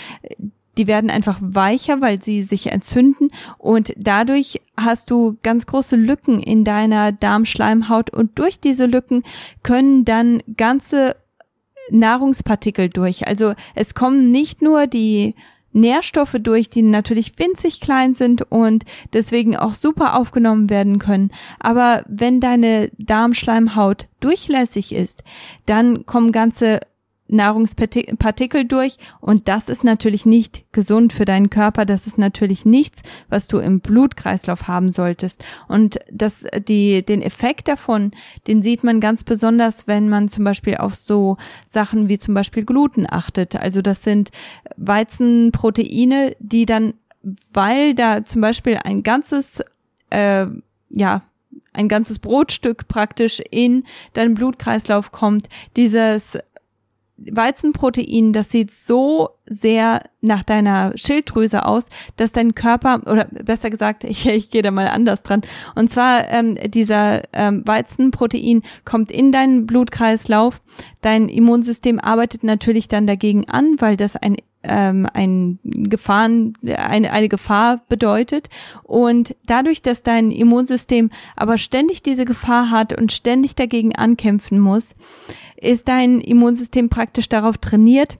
[0.78, 6.40] die werden einfach weicher, weil sie sich entzünden und dadurch hast du ganz große Lücken
[6.40, 9.24] in deiner Darmschleimhaut und durch diese Lücken
[9.64, 11.16] können dann ganze
[11.90, 13.26] Nahrungspartikel durch.
[13.26, 15.34] Also es kommen nicht nur die
[15.80, 21.30] Nährstoffe durch, die natürlich winzig klein sind und deswegen auch super aufgenommen werden können.
[21.60, 25.24] Aber wenn deine Darmschleimhaut durchlässig ist,
[25.66, 26.80] dann kommen ganze
[27.28, 31.84] Nahrungspartikel durch und das ist natürlich nicht gesund für deinen Körper.
[31.84, 35.44] Das ist natürlich nichts, was du im Blutkreislauf haben solltest.
[35.68, 38.12] Und das, die, den Effekt davon,
[38.46, 41.36] den sieht man ganz besonders, wenn man zum Beispiel auf so
[41.66, 43.56] Sachen wie zum Beispiel Gluten achtet.
[43.56, 44.30] Also das sind
[44.76, 46.94] Weizenproteine, die dann,
[47.52, 49.62] weil da zum Beispiel ein ganzes,
[50.10, 50.46] äh,
[50.88, 51.22] ja,
[51.72, 56.38] ein ganzes Brotstück praktisch in deinen Blutkreislauf kommt, dieses
[57.18, 64.04] Weizenprotein, das sieht so sehr nach deiner Schilddrüse aus, dass dein Körper, oder besser gesagt,
[64.04, 65.42] ich, ich gehe da mal anders dran,
[65.74, 70.60] und zwar ähm, dieser ähm, Weizenprotein kommt in deinen Blutkreislauf,
[71.00, 77.28] dein Immunsystem arbeitet natürlich dann dagegen an, weil das ein ähm, ein Gefahren, eine, eine
[77.28, 78.48] Gefahr bedeutet.
[78.82, 84.94] Und dadurch, dass dein Immunsystem aber ständig diese Gefahr hat und ständig dagegen ankämpfen muss,
[85.56, 88.18] ist dein Immunsystem praktisch darauf trainiert,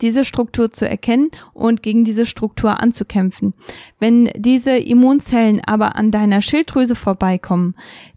[0.00, 3.54] diese Struktur zu erkennen und gegen diese Struktur anzukämpfen.
[4.00, 7.74] Wenn diese Immunzellen aber an deiner Schilddrüse vorbeikommen,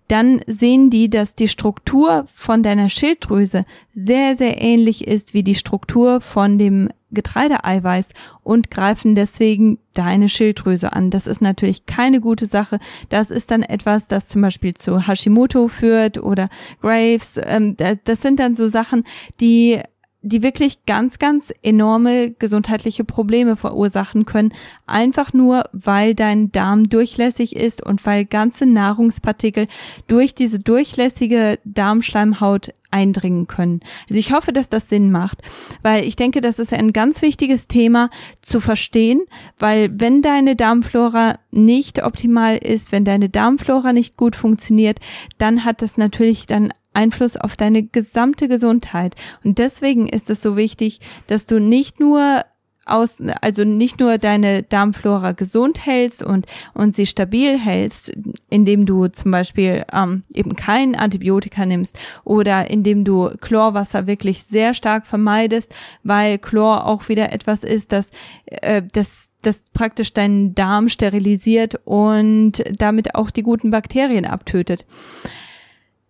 [0.08, 5.54] dann sehen die, dass die Struktur von deiner Schilddrüse sehr, sehr ähnlich ist wie die
[5.54, 8.10] Struktur von dem Getreideeiweiß
[8.44, 11.10] und greifen deswegen deine Schilddrüse an.
[11.10, 12.80] Das ist natürlich keine gute Sache.
[13.10, 16.50] Das ist dann etwas, das zum Beispiel zu Hashimoto führt oder
[16.82, 17.40] Graves.
[17.44, 19.04] Ähm, das sind dann so Sachen,
[19.40, 19.82] die
[20.22, 24.54] die wirklich ganz, ganz enorme gesundheitliche Probleme verursachen können,
[24.86, 29.68] einfach nur weil dein Darm durchlässig ist und weil ganze Nahrungspartikel
[30.08, 33.82] durch diese durchlässige Darmschleimhaut eindringen können.
[34.10, 35.42] Also ich hoffe, dass das Sinn macht,
[35.84, 38.10] weil ich denke, das ist ein ganz wichtiges Thema
[38.42, 39.22] zu verstehen,
[39.58, 45.00] weil wenn deine Darmflora nicht optimal ist, wenn deine Darmflora nicht gut funktioniert,
[45.38, 49.16] dann hat das natürlich dann Einfluss auf deine gesamte Gesundheit.
[49.44, 52.44] Und deswegen ist es so wichtig, dass du nicht nur
[52.90, 58.12] aus, also nicht nur deine Darmflora gesund hältst und, und sie stabil hältst,
[58.50, 64.74] indem du zum Beispiel ähm, eben kein Antibiotika nimmst oder indem du Chlorwasser wirklich sehr
[64.74, 65.74] stark vermeidest,
[66.04, 68.12] weil Chlor auch wieder etwas ist, das,
[68.46, 74.86] äh, das, das praktisch deinen Darm sterilisiert und damit auch die guten Bakterien abtötet.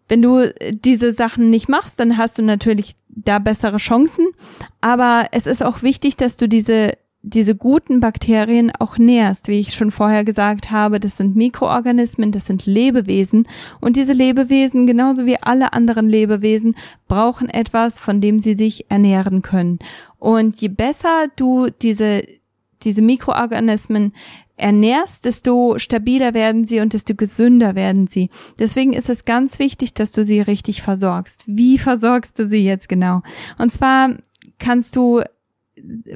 [0.10, 4.28] Wenn du diese Sachen nicht machst, dann hast du natürlich da bessere Chancen.
[4.82, 9.48] Aber es ist auch wichtig, dass du diese diese guten Bakterien auch nährst.
[9.48, 13.48] Wie ich schon vorher gesagt habe, das sind Mikroorganismen, das sind Lebewesen.
[13.82, 16.76] Und diese Lebewesen, genauso wie alle anderen Lebewesen,
[17.08, 19.80] brauchen etwas, von dem sie sich ernähren können.
[20.18, 22.24] Und je besser du diese,
[22.84, 24.14] diese Mikroorganismen
[24.56, 28.30] ernährst, desto stabiler werden sie und desto gesünder werden sie.
[28.58, 31.44] Deswegen ist es ganz wichtig, dass du sie richtig versorgst.
[31.48, 33.22] Wie versorgst du sie jetzt genau?
[33.58, 34.16] Und zwar
[34.60, 35.22] kannst du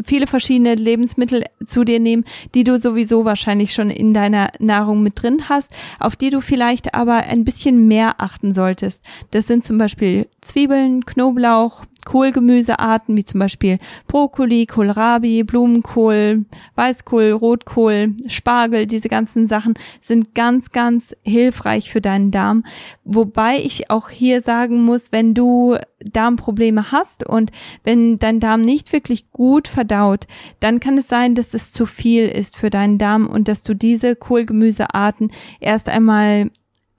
[0.04, 5.22] viele verschiedene Lebensmittel zu dir nehmen, die du sowieso wahrscheinlich schon in deiner Nahrung mit
[5.22, 9.04] drin hast, auf die du vielleicht aber ein bisschen mehr achten solltest.
[9.32, 16.46] Das sind zum Beispiel Zwiebeln, Knoblauch, Kohlgemüsearten wie zum Beispiel Brokkoli, Kohlrabi, Blumenkohl,
[16.76, 22.64] Weißkohl, Rotkohl, Spargel, diese ganzen Sachen sind ganz, ganz hilfreich für deinen Darm.
[23.04, 27.52] Wobei ich auch hier sagen muss, wenn du Darmprobleme hast und
[27.84, 30.28] wenn dein Darm nicht wirklich gut verdaut,
[30.60, 33.74] dann kann es sein, dass es zu viel ist für deinen Darm und dass du
[33.74, 36.50] diese Kohlgemüsearten erst einmal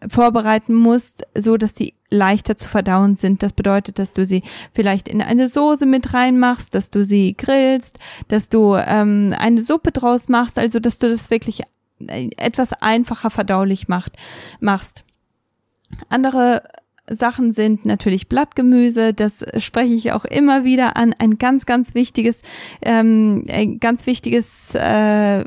[0.09, 3.43] vorbereiten musst, so dass die leichter zu verdauen sind.
[3.43, 4.43] Das bedeutet, dass du sie
[4.73, 7.99] vielleicht in eine Soße mit reinmachst, dass du sie grillst,
[8.29, 11.63] dass du ähm, eine Suppe draus machst, also dass du das wirklich
[12.07, 14.13] äh, etwas einfacher verdaulich macht,
[14.61, 15.05] machst.
[16.09, 16.63] Andere
[17.09, 22.41] Sachen sind natürlich Blattgemüse, das spreche ich auch immer wieder an, ein ganz, ganz wichtiges,
[22.81, 25.45] ähm, ein ganz wichtiges äh,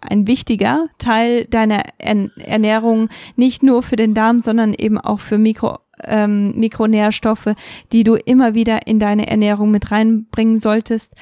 [0.00, 5.78] ein wichtiger Teil deiner Ernährung, nicht nur für den Darm, sondern eben auch für Mikro,
[6.04, 7.54] ähm, Mikronährstoffe,
[7.92, 11.14] die du immer wieder in deine Ernährung mit reinbringen solltest.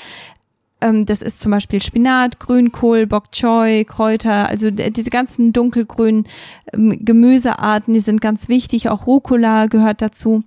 [0.80, 6.26] Ähm, das ist zum Beispiel Spinat, Grünkohl, Bok Choy, Kräuter, also diese ganzen dunkelgrünen
[6.72, 8.88] ähm, Gemüsearten, die sind ganz wichtig.
[8.88, 10.44] Auch Rucola gehört dazu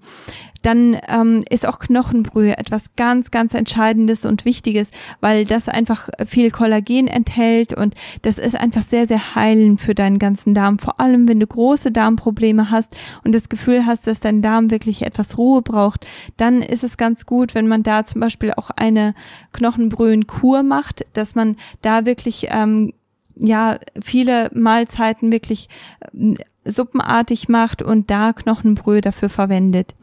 [0.63, 6.51] dann ähm, ist auch Knochenbrühe etwas ganz, ganz Entscheidendes und Wichtiges, weil das einfach viel
[6.51, 10.79] Kollagen enthält und das ist einfach sehr, sehr heilend für deinen ganzen Darm.
[10.79, 15.03] Vor allem, wenn du große Darmprobleme hast und das Gefühl hast, dass dein Darm wirklich
[15.03, 16.05] etwas Ruhe braucht,
[16.37, 19.13] dann ist es ganz gut, wenn man da zum Beispiel auch eine
[19.53, 22.93] Knochenbrühenkur macht, dass man da wirklich ähm,
[23.39, 25.69] ja viele Mahlzeiten wirklich
[26.13, 26.35] äh,
[26.65, 29.95] suppenartig macht und da Knochenbrühe dafür verwendet.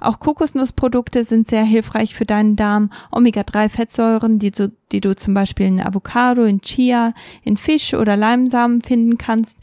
[0.00, 2.90] Auch Kokosnussprodukte sind sehr hilfreich für deinen Darm.
[3.12, 7.14] Omega-3-Fettsäuren, die du, die du zum Beispiel in Avocado, in Chia,
[7.44, 9.58] in Fisch oder Leimsamen finden kannst.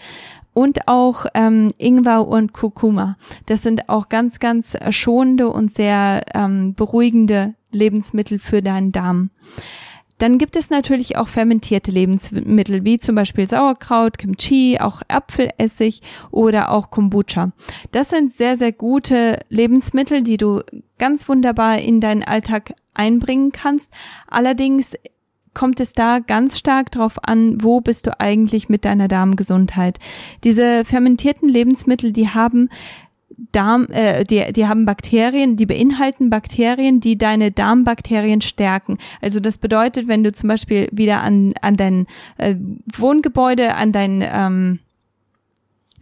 [0.54, 3.18] Und auch ähm, Ingwer und Kurkuma.
[3.46, 9.32] Das sind auch ganz, ganz schonende und sehr ähm, beruhigende Lebensmittel für deinen Darm.
[10.18, 16.02] Dann gibt es natürlich auch fermentierte Lebensmittel, wie zum Beispiel Sauerkraut, Kimchi, auch Apfelessig
[16.32, 17.52] oder auch Kombucha.
[17.92, 20.62] Das sind sehr, sehr gute Lebensmittel, die du
[20.98, 23.92] ganz wunderbar in deinen Alltag einbringen kannst.
[24.28, 24.96] Allerdings
[25.54, 30.00] kommt es da ganz stark drauf an, wo bist du eigentlich mit deiner Darmgesundheit.
[30.44, 32.70] Diese fermentierten Lebensmittel, die haben
[33.52, 38.98] Darm, äh, die, die haben Bakterien, die beinhalten Bakterien, die deine Darmbakterien stärken.
[39.22, 42.08] Also das bedeutet, wenn du zum Beispiel wieder an, an dein
[42.38, 42.56] äh,
[42.96, 44.80] Wohngebäude, an dein ähm,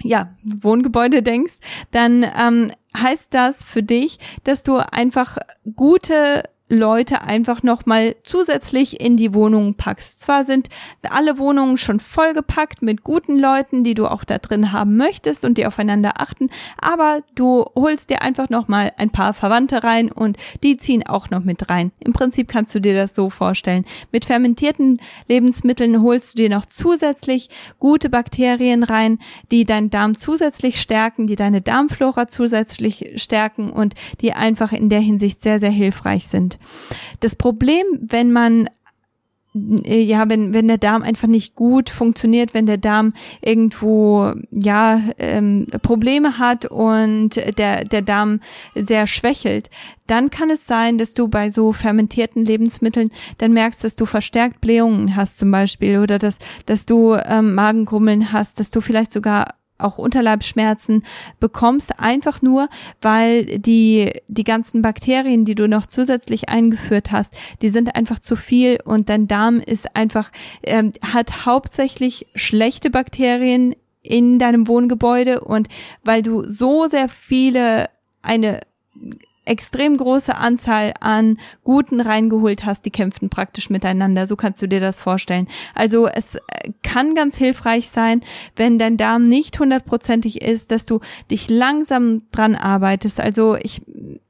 [0.03, 1.55] ja, Wohngebäude denkst,
[1.91, 5.38] dann ähm, heißt das für dich, dass du einfach
[5.76, 6.43] gute
[6.74, 10.19] Leute einfach nochmal zusätzlich in die Wohnung packst.
[10.21, 10.69] Zwar sind
[11.03, 15.57] alle Wohnungen schon vollgepackt mit guten Leuten, die du auch da drin haben möchtest und
[15.57, 16.49] die aufeinander achten,
[16.80, 21.43] aber du holst dir einfach nochmal ein paar Verwandte rein und die ziehen auch noch
[21.43, 21.91] mit rein.
[21.99, 23.86] Im Prinzip kannst du dir das so vorstellen.
[24.11, 27.49] Mit fermentierten Lebensmitteln holst du dir noch zusätzlich
[27.80, 29.19] gute Bakterien rein,
[29.51, 34.99] die deinen Darm zusätzlich stärken, die deine Darmflora zusätzlich stärken und die einfach in der
[34.99, 36.57] Hinsicht sehr, sehr hilfreich sind.
[37.20, 38.68] Das Problem, wenn man
[39.55, 45.01] äh, ja, wenn, wenn der Darm einfach nicht gut funktioniert, wenn der Darm irgendwo, ja,
[45.20, 48.39] ähm, Probleme hat und der, der Darm
[48.74, 49.70] sehr schwächelt,
[50.07, 54.59] dann kann es sein, dass du bei so fermentierten Lebensmitteln dann merkst, dass du verstärkt
[54.59, 59.55] Blähungen hast zum Beispiel oder dass, dass du ähm, Magengrummeln hast, dass du vielleicht sogar
[59.84, 61.03] auch Unterleibsschmerzen
[61.39, 62.69] bekommst, einfach nur,
[63.01, 68.36] weil die, die ganzen Bakterien, die du noch zusätzlich eingeführt hast, die sind einfach zu
[68.36, 70.31] viel und dein Darm ist einfach,
[70.63, 75.69] ähm, hat hauptsächlich schlechte Bakterien in deinem Wohngebäude und
[76.03, 77.89] weil du so sehr viele
[78.21, 78.61] eine
[79.45, 84.27] extrem große Anzahl an Guten reingeholt hast, die kämpfen praktisch miteinander.
[84.27, 85.47] So kannst du dir das vorstellen.
[85.75, 86.39] Also es äh,
[86.81, 88.21] kann ganz hilfreich sein,
[88.55, 93.19] wenn dein Darm nicht hundertprozentig ist, dass du dich langsam dran arbeitest.
[93.19, 93.81] Also ich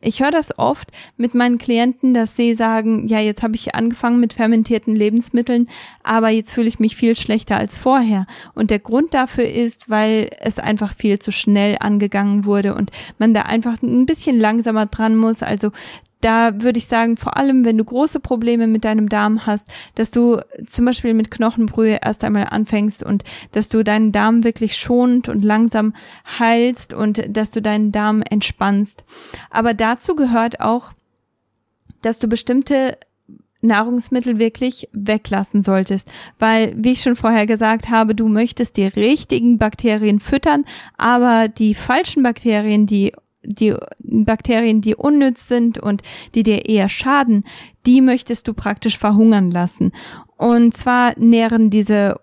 [0.02, 4.20] ich höre das oft mit meinen Klienten, dass sie sagen, ja, jetzt habe ich angefangen
[4.20, 5.70] mit fermentierten Lebensmitteln,
[6.04, 8.26] aber jetzt fühle ich mich viel schlechter als vorher.
[8.54, 13.34] Und der Grund dafür ist, weil es einfach viel zu schnell angegangen wurde und man
[13.34, 15.44] da einfach ein bisschen langsamer dran muss.
[15.44, 15.72] Also
[16.24, 20.12] da würde ich sagen, vor allem wenn du große Probleme mit deinem Darm hast, dass
[20.12, 25.28] du zum Beispiel mit Knochenbrühe erst einmal anfängst und dass du deinen Darm wirklich schonend
[25.28, 25.94] und langsam
[26.40, 29.04] heilst und dass du deinen Darm entspannst.
[29.50, 30.94] Aber dazu gehört auch,
[32.02, 32.98] dass du bestimmte
[33.64, 39.58] Nahrungsmittel wirklich weglassen solltest, weil, wie ich schon vorher gesagt habe, du möchtest die richtigen
[39.58, 40.66] Bakterien füttern,
[40.98, 43.14] aber die falschen Bakterien, die
[43.44, 46.02] die Bakterien, die unnütz sind und
[46.36, 47.44] die dir eher schaden,
[47.86, 49.92] die möchtest du praktisch verhungern lassen.
[50.38, 52.16] Und zwar nähren diese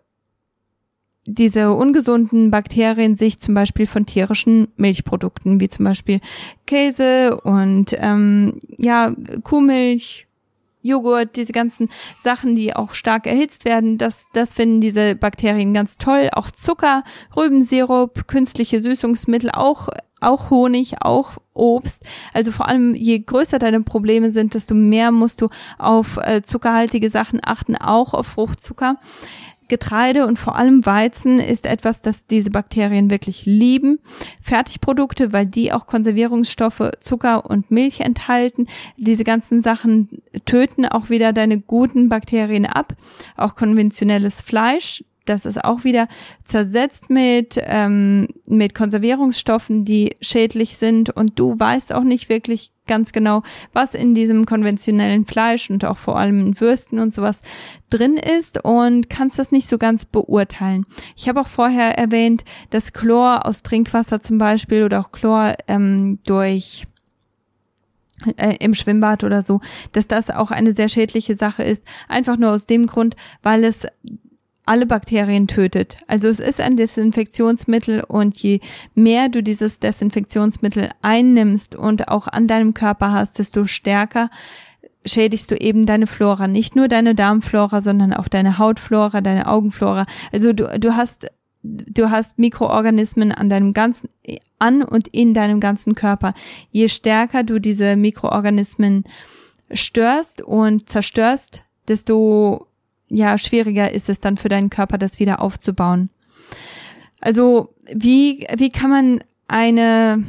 [1.27, 6.21] diese ungesunden Bakterien sich zum Beispiel von tierischen Milchprodukten, wie zum Beispiel
[6.67, 9.15] Käse und ähm, ja
[9.45, 10.27] Kuhmilch,
[10.83, 15.99] Joghurt, diese ganzen Sachen, die auch stark erhitzt werden, das, das finden diese Bakterien ganz
[15.99, 16.31] toll.
[16.33, 17.05] Auch Zucker,
[17.37, 19.89] Rübensirup, künstliche Süßungsmittel, auch
[20.21, 22.03] auch Honig, auch Obst.
[22.33, 25.49] Also vor allem, je größer deine Probleme sind, desto mehr musst du
[25.79, 28.97] auf äh, zuckerhaltige Sachen achten, auch auf Fruchtzucker.
[29.71, 34.01] Getreide und vor allem Weizen ist etwas, das diese Bakterien wirklich lieben.
[34.43, 38.67] Fertigprodukte, weil die auch Konservierungsstoffe, Zucker und Milch enthalten.
[38.99, 42.95] Diese ganzen Sachen töten auch wieder deine guten Bakterien ab.
[43.37, 46.09] Auch konventionelles Fleisch, das ist auch wieder
[46.45, 53.13] zersetzt mit, ähm, mit Konservierungsstoffen, die schädlich sind und du weißt auch nicht wirklich ganz
[53.13, 57.43] genau, was in diesem konventionellen Fleisch und auch vor allem in Würsten und sowas
[57.89, 60.85] drin ist und kannst das nicht so ganz beurteilen.
[61.17, 66.19] Ich habe auch vorher erwähnt, dass Chlor aus Trinkwasser zum Beispiel oder auch Chlor ähm,
[66.27, 66.89] durch
[68.37, 69.61] äh, im Schwimmbad oder so,
[69.93, 71.85] dass das auch eine sehr schädliche Sache ist.
[72.09, 73.87] Einfach nur aus dem Grund, weil es
[74.71, 75.97] alle Bakterien tötet.
[76.07, 78.61] Also es ist ein Desinfektionsmittel und je
[78.95, 84.31] mehr du dieses Desinfektionsmittel einnimmst und auch an deinem Körper hast, desto stärker
[85.05, 90.07] schädigst du eben deine Flora, nicht nur deine Darmflora, sondern auch deine Hautflora, deine Augenflora.
[90.31, 91.27] Also du, du hast
[91.65, 94.09] du hast Mikroorganismen an deinem ganzen
[94.61, 96.33] an und in deinem ganzen Körper.
[96.71, 99.03] Je stärker du diese Mikroorganismen
[99.73, 102.70] störst und zerstörst, desto
[103.11, 106.11] ja, schwieriger ist es dann für deinen Körper, das wieder aufzubauen.
[107.21, 110.25] Also, wie, wie kann man eine,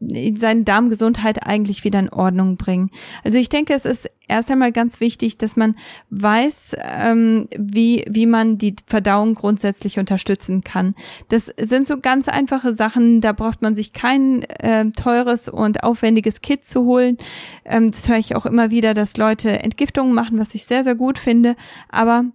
[0.00, 2.90] seine Darmgesundheit eigentlich wieder in Ordnung bringen.
[3.24, 5.74] Also ich denke, es ist erst einmal ganz wichtig, dass man
[6.10, 10.94] weiß, ähm, wie, wie man die Verdauung grundsätzlich unterstützen kann.
[11.30, 16.42] Das sind so ganz einfache Sachen, da braucht man sich kein äh, teures und aufwendiges
[16.42, 17.18] Kit zu holen.
[17.64, 20.94] Ähm, das höre ich auch immer wieder, dass Leute Entgiftungen machen, was ich sehr, sehr
[20.94, 21.56] gut finde.
[21.88, 22.26] Aber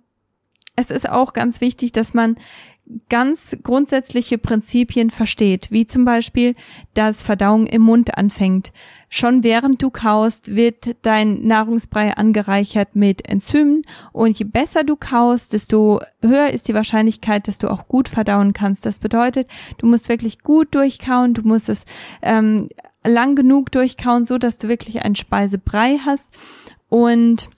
[0.76, 2.36] es ist auch ganz wichtig, dass man
[3.10, 6.56] ganz grundsätzliche Prinzipien versteht, wie zum Beispiel,
[6.94, 8.74] dass Verdauung im Mund anfängt.
[9.08, 15.54] Schon während du kaust, wird dein Nahrungsbrei angereichert mit Enzymen und je besser du kaust,
[15.54, 18.86] desto höher ist die Wahrscheinlichkeit, dass du auch gut verdauen kannst.
[18.86, 21.86] Das bedeutet, du musst wirklich gut durchkauen, du musst es
[22.22, 22.68] ähm,
[23.06, 26.30] lang genug durchkauen, so dass du wirklich einen Speisebrei hast
[26.90, 27.50] und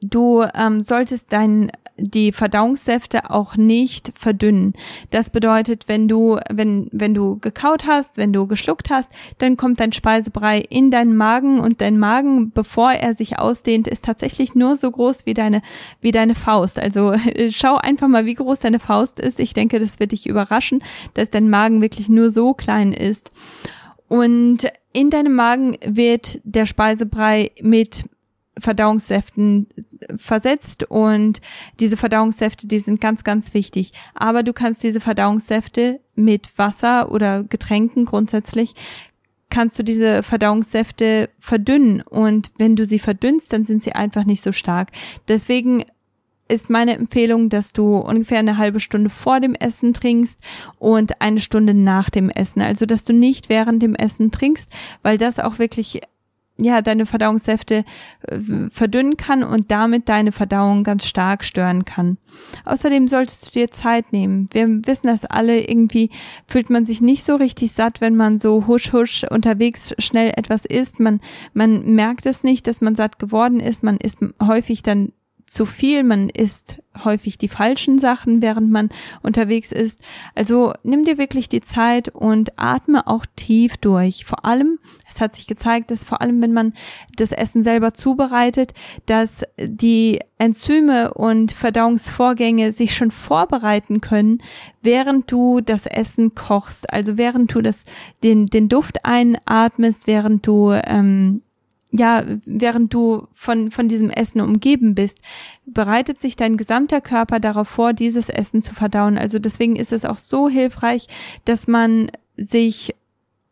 [0.00, 4.74] du ähm, solltest deinen die Verdauungssäfte auch nicht verdünnen.
[5.10, 9.78] Das bedeutet, wenn du, wenn, wenn du gekaut hast, wenn du geschluckt hast, dann kommt
[9.78, 14.76] dein Speisebrei in deinen Magen und dein Magen, bevor er sich ausdehnt, ist tatsächlich nur
[14.76, 15.62] so groß wie deine,
[16.00, 16.78] wie deine Faust.
[16.80, 17.14] Also
[17.50, 19.38] schau einfach mal, wie groß deine Faust ist.
[19.38, 20.82] Ich denke, das wird dich überraschen,
[21.14, 23.30] dass dein Magen wirklich nur so klein ist.
[24.08, 28.04] Und in deinem Magen wird der Speisebrei mit
[28.58, 29.66] Verdauungssäften
[30.16, 31.40] versetzt und
[31.80, 33.92] diese Verdauungssäfte, die sind ganz, ganz wichtig.
[34.14, 38.74] Aber du kannst diese Verdauungssäfte mit Wasser oder Getränken grundsätzlich
[39.50, 44.42] kannst du diese Verdauungssäfte verdünnen und wenn du sie verdünnst, dann sind sie einfach nicht
[44.42, 44.90] so stark.
[45.28, 45.84] Deswegen
[46.48, 50.40] ist meine Empfehlung, dass du ungefähr eine halbe Stunde vor dem Essen trinkst
[50.78, 52.60] und eine Stunde nach dem Essen.
[52.62, 54.70] Also, dass du nicht während dem Essen trinkst,
[55.02, 56.00] weil das auch wirklich
[56.56, 57.84] ja, deine Verdauungssäfte
[58.28, 58.38] äh,
[58.70, 62.16] verdünnen kann und damit deine Verdauung ganz stark stören kann.
[62.64, 64.46] Außerdem solltest du dir Zeit nehmen.
[64.52, 66.10] Wir wissen das alle, irgendwie
[66.46, 70.64] fühlt man sich nicht so richtig satt, wenn man so husch husch unterwegs schnell etwas
[70.64, 71.00] isst.
[71.00, 71.20] Man,
[71.54, 73.82] man merkt es nicht, dass man satt geworden ist.
[73.82, 75.12] Man isst häufig dann
[75.46, 78.90] zu viel, man isst häufig die falschen Sachen, während man
[79.22, 80.00] unterwegs ist.
[80.34, 84.24] Also nimm dir wirklich die Zeit und atme auch tief durch.
[84.24, 84.78] Vor allem,
[85.08, 86.74] es hat sich gezeigt, dass vor allem, wenn man
[87.16, 88.74] das Essen selber zubereitet,
[89.06, 94.42] dass die Enzyme und Verdauungsvorgänge sich schon vorbereiten können,
[94.82, 96.92] während du das Essen kochst.
[96.92, 97.84] Also während du das,
[98.22, 101.42] den, den Duft einatmest, während du ähm,
[101.96, 105.18] ja, während du von, von diesem Essen umgeben bist,
[105.64, 109.16] bereitet sich dein gesamter Körper darauf vor, dieses Essen zu verdauen.
[109.16, 111.06] Also deswegen ist es auch so hilfreich,
[111.44, 112.96] dass man sich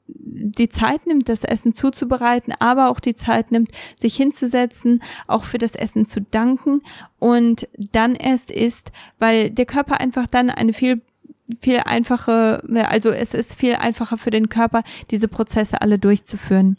[0.08, 5.58] die Zeit nimmt, das Essen zuzubereiten, aber auch die Zeit nimmt, sich hinzusetzen, auch für
[5.58, 6.82] das Essen zu danken
[7.20, 8.90] und dann erst isst,
[9.20, 11.00] weil der Körper einfach dann eine viel
[11.60, 16.76] viel einfache, also es ist viel einfacher für den Körper, diese Prozesse alle durchzuführen.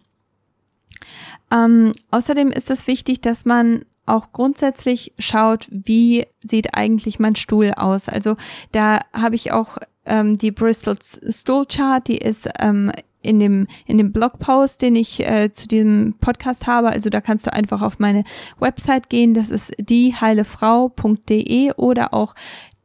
[1.54, 7.72] Ähm, außerdem ist es wichtig, dass man auch grundsätzlich schaut, wie sieht eigentlich mein Stuhl
[7.76, 8.10] aus.
[8.10, 8.36] Also
[8.72, 12.92] da habe ich auch ähm, die Bristol Stool Chart, die ist ähm,
[13.22, 16.90] in dem in dem Blogpost, den ich äh, zu diesem Podcast habe.
[16.90, 18.26] Also da kannst du einfach auf meine
[18.60, 19.34] Website gehen.
[19.34, 22.36] Das ist dieheilefrau.de oder auch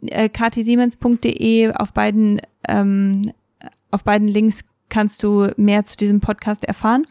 [0.03, 1.73] äh, katisiemens.de.
[1.73, 3.33] Auf beiden ähm,
[3.91, 7.07] auf beiden Links kannst du mehr zu diesem Podcast erfahren.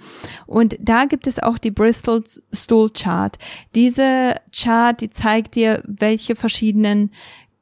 [0.46, 2.24] Und da gibt es auch die Bristol
[2.54, 3.38] Stool Chart.
[3.76, 7.12] Diese Chart, die zeigt dir, welche verschiedenen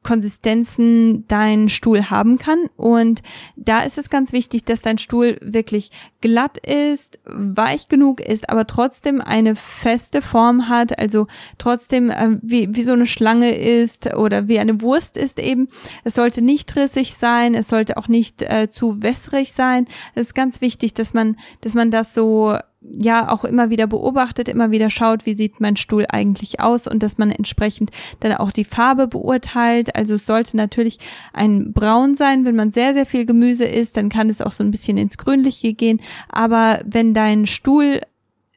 [0.06, 2.70] Konsistenzen dein Stuhl haben kann.
[2.76, 3.22] Und
[3.56, 5.90] da ist es ganz wichtig, dass dein Stuhl wirklich
[6.20, 11.26] glatt ist, weich genug ist, aber trotzdem eine feste Form hat, also
[11.58, 15.66] trotzdem äh, wie, wie so eine Schlange ist oder wie eine Wurst ist eben.
[16.04, 19.86] Es sollte nicht rissig sein, es sollte auch nicht äh, zu wässrig sein.
[20.14, 22.56] Es ist ganz wichtig, dass man, dass man das so
[22.96, 27.02] ja auch immer wieder beobachtet, immer wieder schaut, wie sieht mein Stuhl eigentlich aus und
[27.02, 29.94] dass man entsprechend dann auch die Farbe beurteilt.
[29.96, 30.98] Also es sollte natürlich
[31.32, 32.44] ein Braun sein.
[32.44, 35.18] Wenn man sehr, sehr viel Gemüse isst, dann kann es auch so ein bisschen ins
[35.18, 36.00] Grünliche gehen.
[36.28, 38.00] Aber wenn dein Stuhl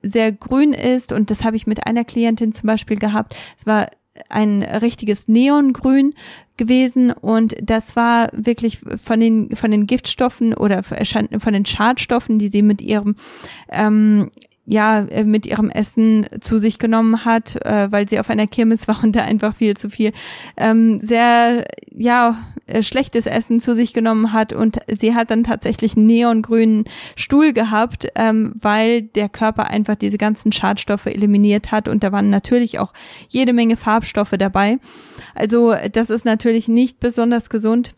[0.02, 3.90] sehr grün ist, und das habe ich mit einer Klientin zum Beispiel gehabt, es war
[4.28, 6.14] ein richtiges Neongrün
[6.58, 12.50] gewesen und das war wirklich von den von den Giftstoffen oder von den Schadstoffen, die
[12.50, 13.16] sie mit ihrem
[13.70, 14.30] ähm,
[14.70, 18.88] ja äh, mit ihrem Essen zu sich genommen hat, äh, weil sie auf einer Kirmes
[18.88, 20.14] war und da einfach viel zu viel
[20.58, 25.98] ähm, sehr ja äh, schlechtes Essen zu sich genommen hat und sie hat dann tatsächlich
[25.98, 32.04] einen neongrünen Stuhl gehabt, ähm, weil der Körper einfach diese ganzen Schadstoffe eliminiert hat und
[32.04, 32.94] da waren natürlich auch
[33.28, 34.78] jede Menge Farbstoffe dabei.
[35.34, 37.96] Also das ist natürlich nicht besonders gesund.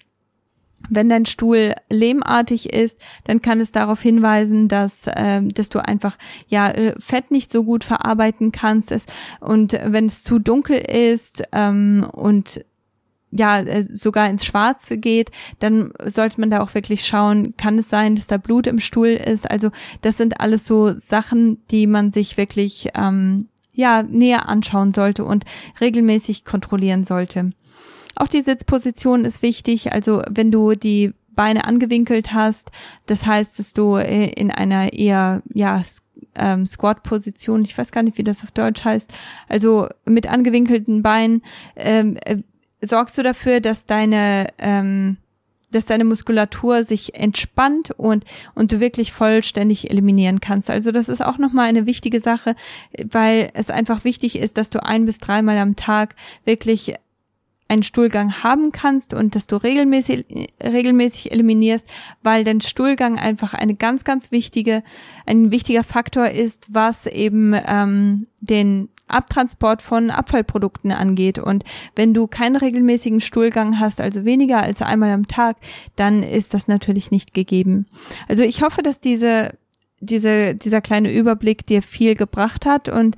[0.90, 6.18] Wenn dein Stuhl lehmartig ist, dann kann es darauf hinweisen, dass, äh, dass du einfach
[6.48, 8.92] ja äh, Fett nicht so gut verarbeiten kannst.
[8.92, 9.06] Es,
[9.40, 12.66] und wenn es zu dunkel ist ähm, und
[13.32, 17.90] ja äh, sogar ins Schwarze geht, dann sollte man da auch wirklich schauen, kann es
[17.90, 19.50] sein, dass da Blut im Stuhl ist.
[19.50, 19.70] Also
[20.02, 25.46] das sind alles so Sachen, die man sich wirklich ähm, ja näher anschauen sollte und
[25.80, 27.52] regelmäßig kontrollieren sollte.
[28.16, 29.92] Auch die Sitzposition ist wichtig.
[29.92, 32.72] Also wenn du die Beine angewinkelt hast,
[33.06, 35.82] das heißt, dass du äh, in einer eher ja
[36.36, 39.12] ähm, Squat-Position, ich weiß gar nicht, wie das auf Deutsch heißt,
[39.48, 41.42] also mit angewinkelten Beinen
[41.76, 42.38] ähm, äh,
[42.82, 45.18] sorgst du dafür, dass deine ähm,
[45.72, 50.70] dass deine Muskulatur sich entspannt und, und du wirklich vollständig eliminieren kannst.
[50.70, 52.56] Also das ist auch nochmal eine wichtige Sache,
[53.10, 56.96] weil es einfach wichtig ist, dass du ein bis dreimal am Tag wirklich
[57.72, 60.26] einen Stuhlgang haben kannst und dass du regelmäßig,
[60.62, 61.88] regelmäßig eliminierst,
[62.22, 64.84] weil dein Stuhlgang einfach eine ganz, ganz wichtige,
[65.26, 71.40] ein wichtiger Faktor ist, was eben ähm, den Abtransport von Abfallprodukten angeht.
[71.40, 71.64] Und
[71.96, 75.56] wenn du keinen regelmäßigen Stuhlgang hast, also weniger als einmal am Tag,
[75.96, 77.86] dann ist das natürlich nicht gegeben.
[78.28, 79.58] Also ich hoffe, dass diese
[80.04, 83.16] diese, dieser kleine Überblick dir viel gebracht hat und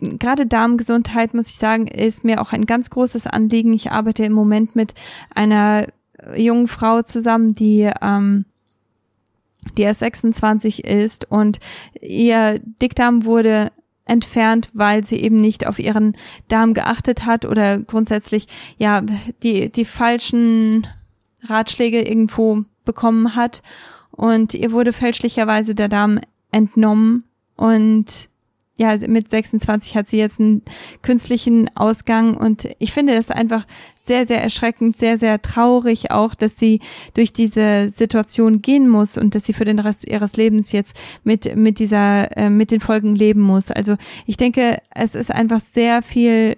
[0.00, 3.72] gerade Darmgesundheit, muss ich sagen, ist mir auch ein ganz großes Anliegen.
[3.72, 4.94] Ich arbeite im Moment mit
[5.34, 5.86] einer
[6.36, 8.44] jungen Frau zusammen, die ähm,
[9.76, 11.58] die erst 26 ist und
[12.00, 13.72] ihr Dickdarm wurde
[14.04, 16.16] entfernt, weil sie eben nicht auf ihren
[16.46, 18.46] Darm geachtet hat oder grundsätzlich
[18.78, 19.02] ja
[19.42, 20.86] die die falschen
[21.44, 23.62] Ratschläge irgendwo bekommen hat
[24.12, 26.20] und ihr wurde fälschlicherweise der Darm
[26.52, 27.24] entnommen
[27.56, 28.28] und
[28.78, 30.62] ja, mit 26 hat sie jetzt einen
[31.02, 33.64] künstlichen Ausgang und ich finde das einfach
[34.02, 36.80] sehr, sehr erschreckend, sehr, sehr traurig auch, dass sie
[37.14, 41.56] durch diese Situation gehen muss und dass sie für den Rest ihres Lebens jetzt mit,
[41.56, 43.70] mit dieser, äh, mit den Folgen leben muss.
[43.70, 43.96] Also
[44.26, 46.56] ich denke, es ist einfach sehr viel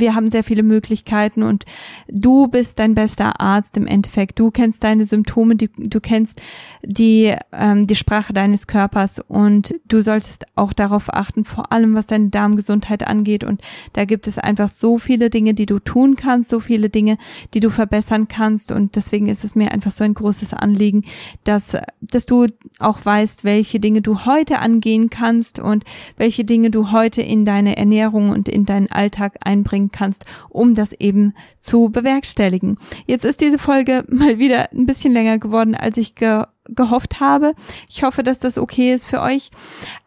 [0.00, 1.64] wir haben sehr viele Möglichkeiten und
[2.08, 4.38] du bist dein bester Arzt im Endeffekt.
[4.38, 6.40] Du kennst deine Symptome, die, du kennst
[6.82, 12.06] die, ähm, die Sprache deines Körpers und du solltest auch darauf achten, vor allem was
[12.06, 13.44] deine Darmgesundheit angeht.
[13.44, 13.60] Und
[13.92, 17.18] da gibt es einfach so viele Dinge, die du tun kannst, so viele Dinge,
[17.54, 18.72] die du verbessern kannst.
[18.72, 21.04] Und deswegen ist es mir einfach so ein großes Anliegen,
[21.44, 22.46] dass, dass du
[22.78, 25.84] auch weißt, welche Dinge du heute angehen kannst und
[26.16, 30.92] welche Dinge du heute in deine Ernährung und in deinen Alltag einbringen kannst, um das
[30.92, 32.78] eben zu bewerkstelligen.
[33.06, 37.54] Jetzt ist diese Folge mal wieder ein bisschen länger geworden, als ich ge gehofft habe.
[37.88, 39.50] Ich hoffe, dass das okay ist für euch.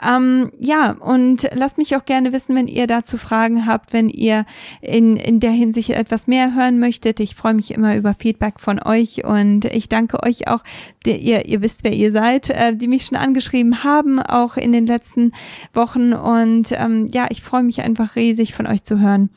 [0.02, 4.46] Ähm, ja, und lasst mich auch gerne wissen, wenn ihr dazu Fragen habt, wenn ihr
[4.82, 7.20] in, in der Hinsicht etwas mehr hören möchtet.
[7.20, 10.64] Ich freue mich immer über Feedback von euch und ich danke euch auch,
[11.06, 14.72] die, ihr, ihr wisst, wer ihr seid, äh, die mich schon angeschrieben haben, auch in
[14.72, 15.32] den letzten
[15.74, 16.14] Wochen.
[16.14, 19.30] Und ähm, ja, ich freue mich einfach riesig von euch zu hören.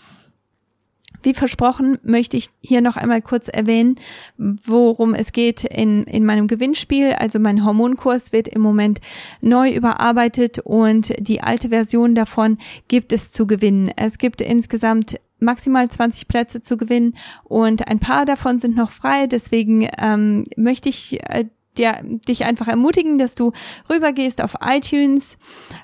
[1.24, 3.96] Wie versprochen möchte ich hier noch einmal kurz erwähnen,
[4.36, 7.12] worum es geht in, in meinem Gewinnspiel.
[7.12, 9.00] Also mein Hormonkurs wird im Moment
[9.40, 12.58] neu überarbeitet und die alte Version davon
[12.88, 13.90] gibt es zu gewinnen.
[13.96, 19.26] Es gibt insgesamt maximal 20 Plätze zu gewinnen und ein paar davon sind noch frei.
[19.26, 21.46] Deswegen ähm, möchte ich äh,
[21.78, 23.52] dir, dich einfach ermutigen, dass du
[23.90, 25.38] rübergehst auf iTunes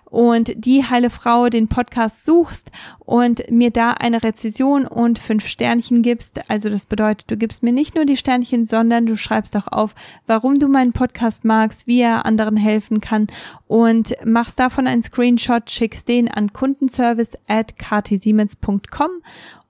[0.05, 6.03] und die heile Frau den Podcast suchst und mir da eine Rezession und fünf Sternchen
[6.03, 6.51] gibst.
[6.51, 9.95] Also das bedeutet, du gibst mir nicht nur die Sternchen, sondern du schreibst auch auf,
[10.27, 13.29] warum du meinen Podcast magst, wie er anderen helfen kann
[13.67, 19.11] und machst davon einen Screenshot, schickst den an kundenservice at ktsiemens.com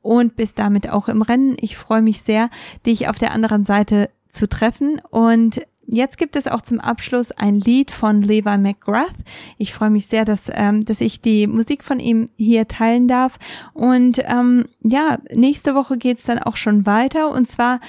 [0.03, 1.57] und bist damit auch im Rennen.
[1.61, 2.51] Ich freue mich sehr,
[2.87, 5.63] dich auf der anderen Seite zu treffen und
[5.93, 9.17] Jetzt gibt es auch zum Abschluss ein Lied von Levi McGrath.
[9.59, 13.39] Ich freue mich sehr, dass, ähm, dass ich die Musik von ihm hier teilen darf.
[13.75, 17.33] Und ähm, ja, nächste Woche geht's dann auch schon weiter.
[17.33, 17.81] Und zwar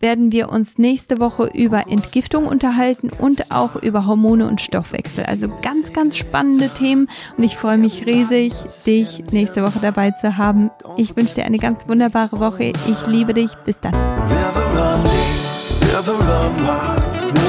[0.00, 5.24] werden wir uns nächste Woche über Entgiftung unterhalten und auch über Hormone und Stoffwechsel.
[5.24, 8.52] Also ganz, ganz spannende Themen und ich freue mich riesig,
[8.86, 10.70] dich nächste Woche dabei zu haben.
[10.98, 12.74] Ich wünsche dir eine ganz wunderbare Woche.
[12.86, 13.50] Ich liebe dich.
[13.64, 13.94] Bis dann.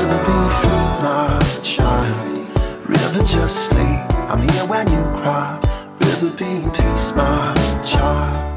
[0.07, 2.87] River, be free, my child.
[2.87, 3.99] River, just sleep.
[4.31, 5.59] I'm here when you cry.
[5.99, 7.53] River, be in peace, my
[7.83, 8.53] child.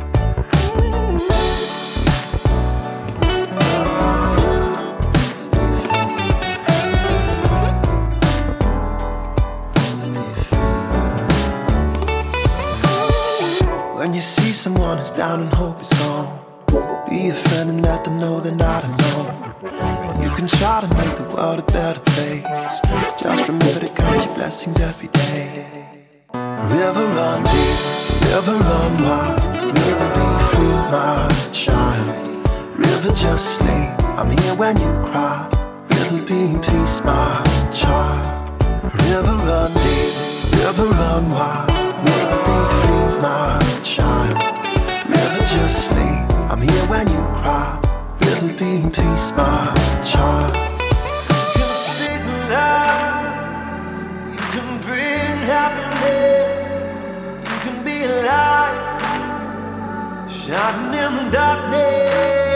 [13.98, 16.38] When you see someone who's down and hope is gone,
[17.08, 19.99] be a friend and let them know they're not alone.
[20.30, 22.80] You can try to make the world a better place.
[23.20, 25.66] Just remember to count your blessings every day.
[26.32, 27.78] River run deep,
[28.30, 29.42] river run wide,
[29.76, 32.46] river be free, my child.
[32.78, 35.48] River just sleep, I'm here when you cry.
[35.90, 38.62] River be in peace, my child.
[38.84, 41.66] River run deep, river run wide,
[42.06, 44.36] river be free, my child.
[45.08, 47.89] River just sleep, I'm here when you cry
[48.42, 49.72] never be in peace, my
[50.02, 50.54] child.
[50.54, 50.60] You
[51.56, 57.08] can speak love, you can bring happiness,
[57.42, 58.78] you can be a light,
[60.30, 62.49] shining in the darkness.